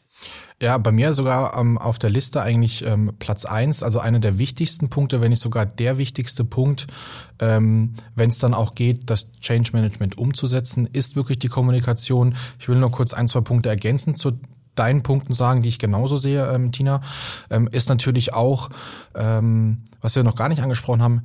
[0.61, 4.37] Ja, bei mir sogar ähm, auf der Liste eigentlich ähm, Platz eins, also einer der
[4.37, 6.85] wichtigsten Punkte, wenn nicht sogar der wichtigste Punkt,
[7.39, 12.35] ähm, wenn es dann auch geht, das Change Management umzusetzen, ist wirklich die Kommunikation.
[12.59, 14.39] Ich will nur kurz ein, zwei Punkte ergänzen zu
[14.75, 17.01] deinen Punkten sagen, die ich genauso sehe, ähm, Tina,
[17.49, 18.69] ähm, ist natürlich auch,
[19.15, 21.23] ähm, was wir noch gar nicht angesprochen haben,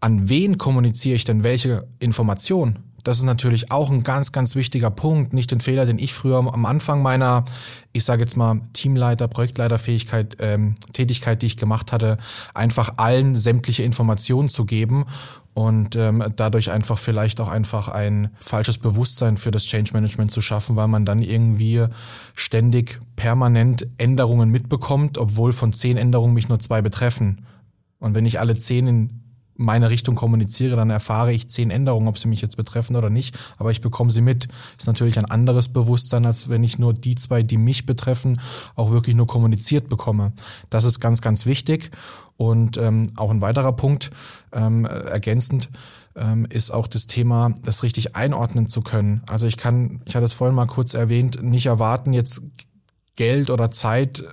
[0.00, 2.80] an wen kommuniziere ich denn welche Information?
[3.04, 5.34] Das ist natürlich auch ein ganz, ganz wichtiger Punkt.
[5.34, 7.44] Nicht den Fehler, den ich früher am Anfang meiner,
[7.92, 12.16] ich sage jetzt mal, Teamleiter, Projektleiterfähigkeit, ähm, Tätigkeit, die ich gemacht hatte,
[12.54, 15.04] einfach allen sämtliche Informationen zu geben
[15.52, 20.40] und ähm, dadurch einfach vielleicht auch einfach ein falsches Bewusstsein für das Change Management zu
[20.40, 21.86] schaffen, weil man dann irgendwie
[22.34, 27.44] ständig permanent Änderungen mitbekommt, obwohl von zehn Änderungen mich nur zwei betreffen.
[27.98, 29.23] Und wenn ich alle zehn in
[29.56, 33.38] meine Richtung kommuniziere, dann erfahre ich zehn Änderungen, ob sie mich jetzt betreffen oder nicht,
[33.58, 34.48] aber ich bekomme sie mit.
[34.78, 38.40] Ist natürlich ein anderes Bewusstsein, als wenn ich nur die zwei, die mich betreffen,
[38.74, 40.32] auch wirklich nur kommuniziert bekomme.
[40.70, 41.90] Das ist ganz, ganz wichtig.
[42.36, 44.10] Und ähm, auch ein weiterer Punkt,
[44.52, 45.70] ähm, ergänzend,
[46.16, 49.22] ähm, ist auch das Thema, das richtig einordnen zu können.
[49.28, 52.42] Also ich kann, ich hatte es vorhin mal kurz erwähnt, nicht erwarten, jetzt
[53.16, 54.24] Geld oder Zeit äh,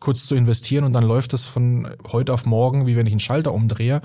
[0.00, 3.20] kurz zu investieren und dann läuft es von heute auf morgen, wie wenn ich einen
[3.20, 4.00] Schalter umdrehe,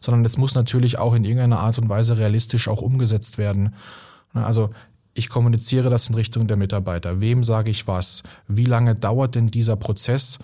[0.00, 3.74] sondern es muss natürlich auch in irgendeiner Art und Weise realistisch auch umgesetzt werden.
[4.34, 4.70] Also
[5.14, 7.20] ich kommuniziere das in Richtung der Mitarbeiter.
[7.20, 8.22] Wem sage ich was?
[8.46, 10.38] Wie lange dauert denn dieser Prozess?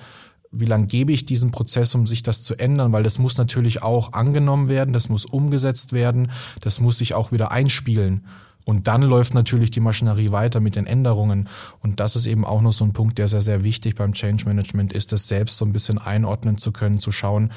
[0.51, 2.93] Wie lange gebe ich diesen Prozess, um sich das zu ändern?
[2.93, 7.31] Weil das muss natürlich auch angenommen werden, das muss umgesetzt werden, das muss sich auch
[7.31, 8.27] wieder einspielen.
[8.65, 11.49] Und dann läuft natürlich die Maschinerie weiter mit den Änderungen.
[11.81, 14.47] Und das ist eben auch noch so ein Punkt, der sehr, sehr wichtig beim Change
[14.47, 17.53] Management ist, das selbst so ein bisschen einordnen zu können, zu schauen,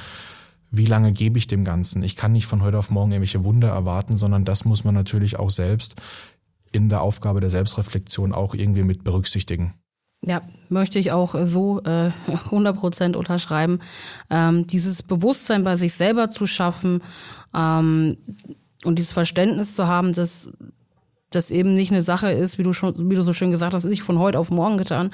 [0.69, 2.03] wie lange gebe ich dem Ganzen?
[2.03, 5.39] Ich kann nicht von heute auf morgen irgendwelche Wunder erwarten, sondern das muss man natürlich
[5.39, 5.95] auch selbst
[6.73, 9.73] in der Aufgabe der Selbstreflexion auch irgendwie mit berücksichtigen.
[10.21, 13.79] Ja, möchte ich auch so äh, 100 Prozent unterschreiben.
[14.29, 17.01] Ähm, dieses Bewusstsein bei sich selber zu schaffen
[17.55, 18.17] ähm,
[18.83, 20.49] und dieses Verständnis zu haben, dass
[21.29, 23.83] das eben nicht eine Sache ist, wie du schon, wie du so schön gesagt hast,
[23.83, 25.11] nicht von heute auf morgen getan,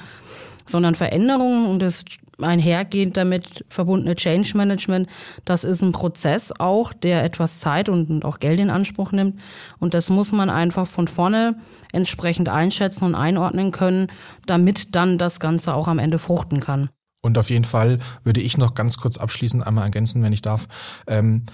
[0.66, 2.04] sondern Veränderungen und das
[2.40, 5.08] einhergehend damit verbundene Change Management,
[5.44, 9.40] das ist ein Prozess auch, der etwas Zeit und auch Geld in Anspruch nimmt.
[9.78, 11.56] Und das muss man einfach von vorne
[11.92, 14.08] entsprechend einschätzen und einordnen können,
[14.46, 16.90] damit dann das Ganze auch am Ende fruchten kann.
[17.22, 20.68] Und auf jeden Fall würde ich noch ganz kurz abschließend einmal ergänzen, wenn ich darf.
[21.06, 21.46] Ähm,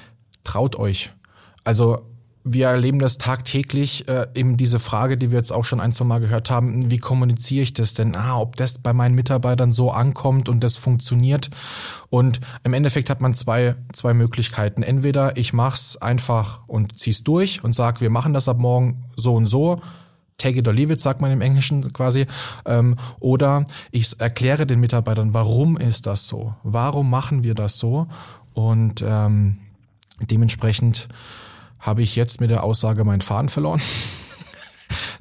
[0.43, 1.13] traut euch.
[1.63, 2.11] Also
[2.43, 6.07] wir erleben das tagtäglich, äh, eben diese Frage, die wir jetzt auch schon ein, zwei
[6.07, 8.17] Mal gehört haben, wie kommuniziere ich das denn?
[8.17, 11.51] Ah, ob das bei meinen Mitarbeitern so ankommt und das funktioniert.
[12.09, 14.83] Und im Endeffekt hat man zwei, zwei Möglichkeiten.
[14.83, 19.35] Entweder ich mach's einfach und zieh's durch und sag, wir machen das ab morgen so
[19.35, 19.81] und so.
[20.39, 22.27] Take it or leave it, sagt man im Englischen quasi.
[22.65, 26.55] Ähm, oder ich erkläre den Mitarbeitern, warum ist das so?
[26.63, 28.07] Warum machen wir das so?
[28.55, 29.59] Und ähm,
[30.23, 31.09] dementsprechend
[31.81, 33.81] habe ich jetzt mit der Aussage meinen Faden verloren.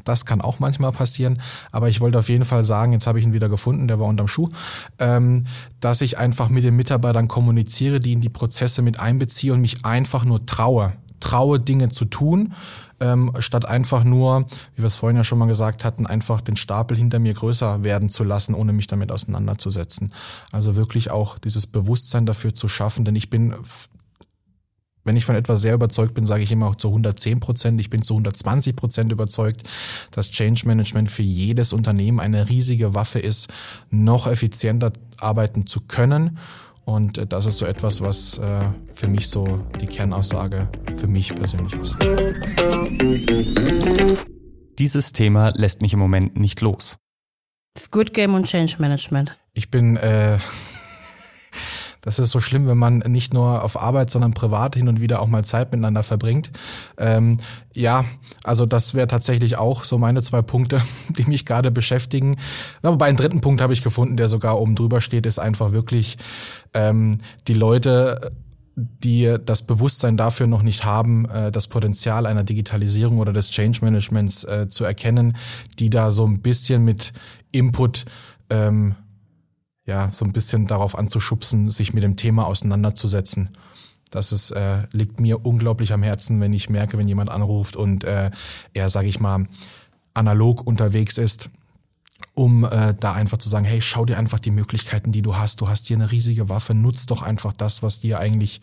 [0.03, 1.39] Das kann auch manchmal passieren,
[1.71, 4.07] aber ich wollte auf jeden Fall sagen, jetzt habe ich ihn wieder gefunden, der war
[4.07, 4.49] unterm Schuh,
[4.97, 5.45] ähm,
[5.79, 9.85] dass ich einfach mit den Mitarbeitern kommuniziere, die in die Prozesse mit einbeziehe und mich
[9.85, 12.53] einfach nur traue, traue Dinge zu tun,
[12.99, 14.45] ähm, statt einfach nur,
[14.75, 17.83] wie wir es vorhin ja schon mal gesagt hatten, einfach den Stapel hinter mir größer
[17.83, 20.13] werden zu lassen, ohne mich damit auseinanderzusetzen.
[20.51, 23.53] Also wirklich auch dieses Bewusstsein dafür zu schaffen, denn ich bin
[25.03, 27.79] wenn ich von etwas sehr überzeugt bin, sage ich immer auch zu 110 Prozent.
[27.79, 29.63] Ich bin zu 120 Prozent überzeugt,
[30.11, 33.47] dass Change Management für jedes Unternehmen eine riesige Waffe ist,
[33.89, 36.37] noch effizienter arbeiten zu können.
[36.85, 38.61] Und äh, das ist so etwas, was äh,
[38.93, 41.95] für mich so die Kernaussage für mich persönlich ist.
[44.79, 46.97] Dieses Thema lässt mich im Moment nicht los.
[47.77, 49.37] Squid Game und Change Management.
[49.53, 50.39] Ich bin äh,
[52.01, 55.21] das ist so schlimm, wenn man nicht nur auf Arbeit, sondern privat hin und wieder
[55.21, 56.51] auch mal Zeit miteinander verbringt.
[56.97, 57.37] Ähm,
[57.73, 58.05] ja,
[58.43, 62.37] also das wäre tatsächlich auch so meine zwei Punkte, die mich gerade beschäftigen.
[62.81, 66.17] Wobei einen dritten Punkt habe ich gefunden, der sogar oben drüber steht, ist einfach wirklich
[66.73, 68.31] ähm, die Leute
[68.81, 73.79] die das Bewusstsein dafür noch nicht haben, äh, das Potenzial einer Digitalisierung oder des Change
[73.81, 75.35] Managements äh, zu erkennen,
[75.79, 77.11] die da so ein bisschen mit
[77.51, 78.05] Input
[78.49, 78.95] ähm,
[79.89, 83.49] ja, so ein bisschen darauf anzuschubsen, sich mit dem Thema auseinanderzusetzen.
[84.11, 88.03] Das ist, äh, liegt mir unglaublich am Herzen, wenn ich merke, wenn jemand anruft und
[88.03, 88.29] äh,
[88.73, 89.47] er, sage ich mal,
[90.13, 91.49] analog unterwegs ist,
[92.35, 95.59] um äh, da einfach zu sagen, hey, schau dir einfach die Möglichkeiten, die du hast.
[95.59, 98.61] Du hast hier eine riesige Waffe, nutz doch einfach das, was dir eigentlich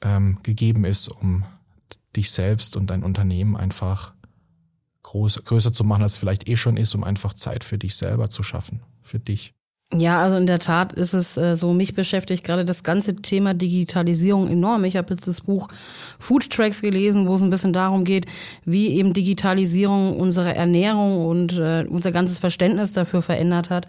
[0.00, 1.44] ähm, gegeben ist, um
[2.16, 4.12] dich selbst und dein Unternehmen einfach
[5.02, 7.94] groß, größer zu machen, als es vielleicht eh schon ist, um einfach Zeit für dich
[7.94, 9.54] selber zu schaffen, für dich.
[9.94, 13.52] Ja, also in der Tat ist es äh, so, mich beschäftigt gerade das ganze Thema
[13.52, 14.84] Digitalisierung enorm.
[14.84, 15.68] Ich habe jetzt das Buch
[16.18, 18.24] Food Tracks gelesen, wo es ein bisschen darum geht,
[18.64, 23.86] wie eben Digitalisierung unsere Ernährung und äh, unser ganzes Verständnis dafür verändert hat.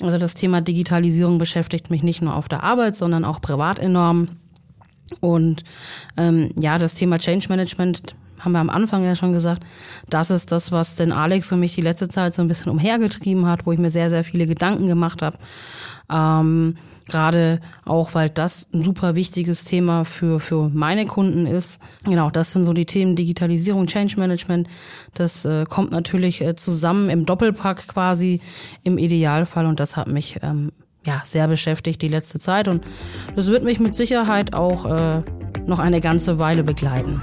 [0.00, 4.28] Also das Thema Digitalisierung beschäftigt mich nicht nur auf der Arbeit, sondern auch privat enorm.
[5.20, 5.64] Und
[6.16, 8.14] ähm, ja, das Thema Change Management
[8.44, 9.64] haben wir am Anfang ja schon gesagt,
[10.08, 13.46] das ist das, was den Alex und mich die letzte Zeit so ein bisschen umhergetrieben
[13.46, 15.36] hat, wo ich mir sehr, sehr viele Gedanken gemacht habe.
[16.10, 16.74] Ähm,
[17.08, 21.80] Gerade auch, weil das ein super wichtiges Thema für, für meine Kunden ist.
[22.04, 24.68] Genau, das sind so die Themen Digitalisierung, Change Management.
[25.14, 28.40] Das äh, kommt natürlich äh, zusammen im Doppelpack quasi
[28.84, 30.70] im Idealfall und das hat mich ähm,
[31.04, 32.84] ja sehr beschäftigt die letzte Zeit und
[33.34, 35.22] das wird mich mit Sicherheit auch äh,
[35.66, 37.20] noch eine ganze Weile begleiten.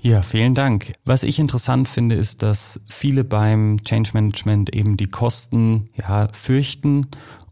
[0.00, 0.92] Ja, vielen Dank.
[1.04, 7.06] Was ich interessant finde, ist, dass viele beim Change Management eben die Kosten ja, fürchten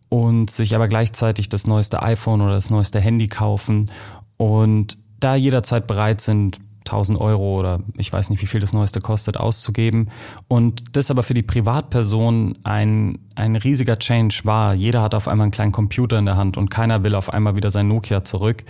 [0.08, 3.90] und sich aber gleichzeitig das neueste iPhone oder das neueste Handy kaufen
[4.36, 9.00] und da jederzeit bereit sind, 1000 Euro oder ich weiß nicht, wie viel das Neueste
[9.00, 10.10] kostet, auszugeben.
[10.48, 14.74] Und das aber für die Privatperson ein, ein riesiger Change war.
[14.74, 17.56] Jeder hat auf einmal einen kleinen Computer in der Hand und keiner will auf einmal
[17.56, 18.64] wieder sein Nokia zurück.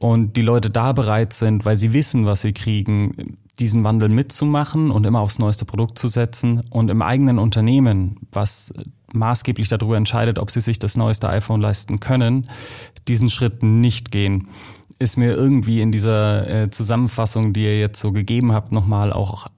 [0.00, 4.90] Und die Leute da bereit sind, weil sie wissen, was sie kriegen, diesen Wandel mitzumachen
[4.90, 8.72] und immer aufs neueste Produkt zu setzen und im eigenen Unternehmen, was
[9.12, 12.48] maßgeblich darüber entscheidet, ob sie sich das neueste iPhone leisten können,
[13.08, 14.48] diesen Schritt nicht gehen
[15.02, 19.48] ist mir irgendwie in dieser äh, Zusammenfassung, die ihr jetzt so gegeben habt, nochmal auch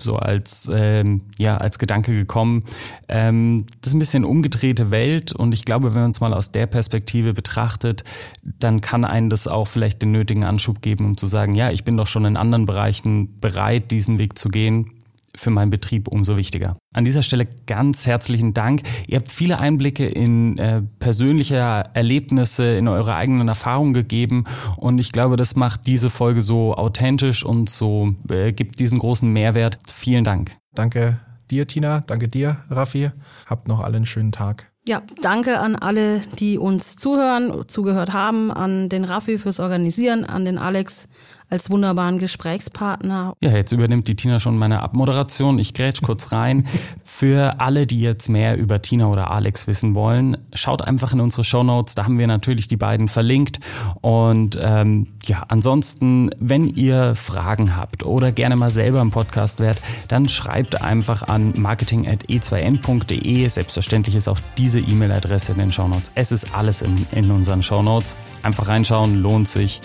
[0.00, 2.64] so als ähm, ja als Gedanke gekommen.
[3.08, 6.52] Ähm, das ist ein bisschen umgedrehte Welt und ich glaube, wenn man es mal aus
[6.52, 8.04] der Perspektive betrachtet,
[8.42, 11.84] dann kann einen das auch vielleicht den nötigen Anschub geben, um zu sagen, ja, ich
[11.84, 14.97] bin doch schon in anderen Bereichen bereit, diesen Weg zu gehen
[15.38, 16.76] für meinen Betrieb umso wichtiger.
[16.92, 18.82] An dieser Stelle ganz herzlichen Dank.
[19.06, 21.56] Ihr habt viele Einblicke in äh, persönliche
[21.94, 24.44] Erlebnisse, in eure eigenen Erfahrungen gegeben
[24.76, 29.32] und ich glaube, das macht diese Folge so authentisch und so äh, gibt diesen großen
[29.32, 29.78] Mehrwert.
[29.86, 30.56] Vielen Dank.
[30.74, 31.20] Danke
[31.50, 32.00] dir, Tina.
[32.00, 33.10] Danke dir, Raffi.
[33.46, 34.70] Habt noch alle einen schönen Tag.
[34.88, 40.46] Ja, danke an alle, die uns zuhören, zugehört haben, an den Raffi fürs Organisieren, an
[40.46, 41.08] den Alex
[41.50, 43.34] als wunderbaren Gesprächspartner.
[43.40, 45.58] Ja, jetzt übernimmt die Tina schon meine Abmoderation.
[45.58, 46.66] Ich grätsch kurz rein.
[47.04, 51.44] Für alle, die jetzt mehr über Tina oder Alex wissen wollen, schaut einfach in unsere
[51.44, 51.94] Show Notes.
[51.94, 53.60] Da haben wir natürlich die beiden verlinkt.
[54.00, 59.80] Und ähm, ja, ansonsten, wenn ihr Fragen habt oder gerne mal selber im Podcast wärt,
[60.08, 63.48] dann schreibt einfach an marketing.e2n.de.
[63.48, 66.12] Selbstverständlich ist auch diese E-Mail-Adresse in den Show Notes.
[66.14, 68.16] Es ist alles in, in unseren Show Notes.
[68.42, 69.80] Einfach reinschauen, lohnt sich.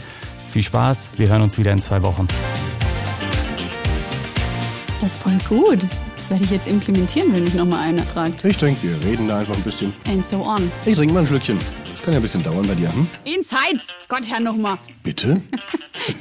[0.53, 2.27] Viel Spaß, wir hören uns wieder in zwei Wochen.
[5.01, 5.81] Das ist voll gut.
[5.81, 8.45] Das werde ich jetzt implementieren, wenn mich nochmal einer fragt.
[8.45, 9.91] Ich denke, wir reden da einfach ein bisschen.
[10.07, 10.71] And so on.
[10.85, 11.57] Ich trinke mal ein Schlückchen.
[11.89, 13.07] Das kann ja ein bisschen dauern bei dir, hm?
[13.23, 13.95] Insights!
[14.07, 14.77] Gott, Herr, nochmal.
[15.01, 15.41] Bitte?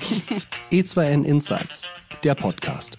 [0.72, 1.83] E2N Insights,
[2.24, 2.97] der Podcast.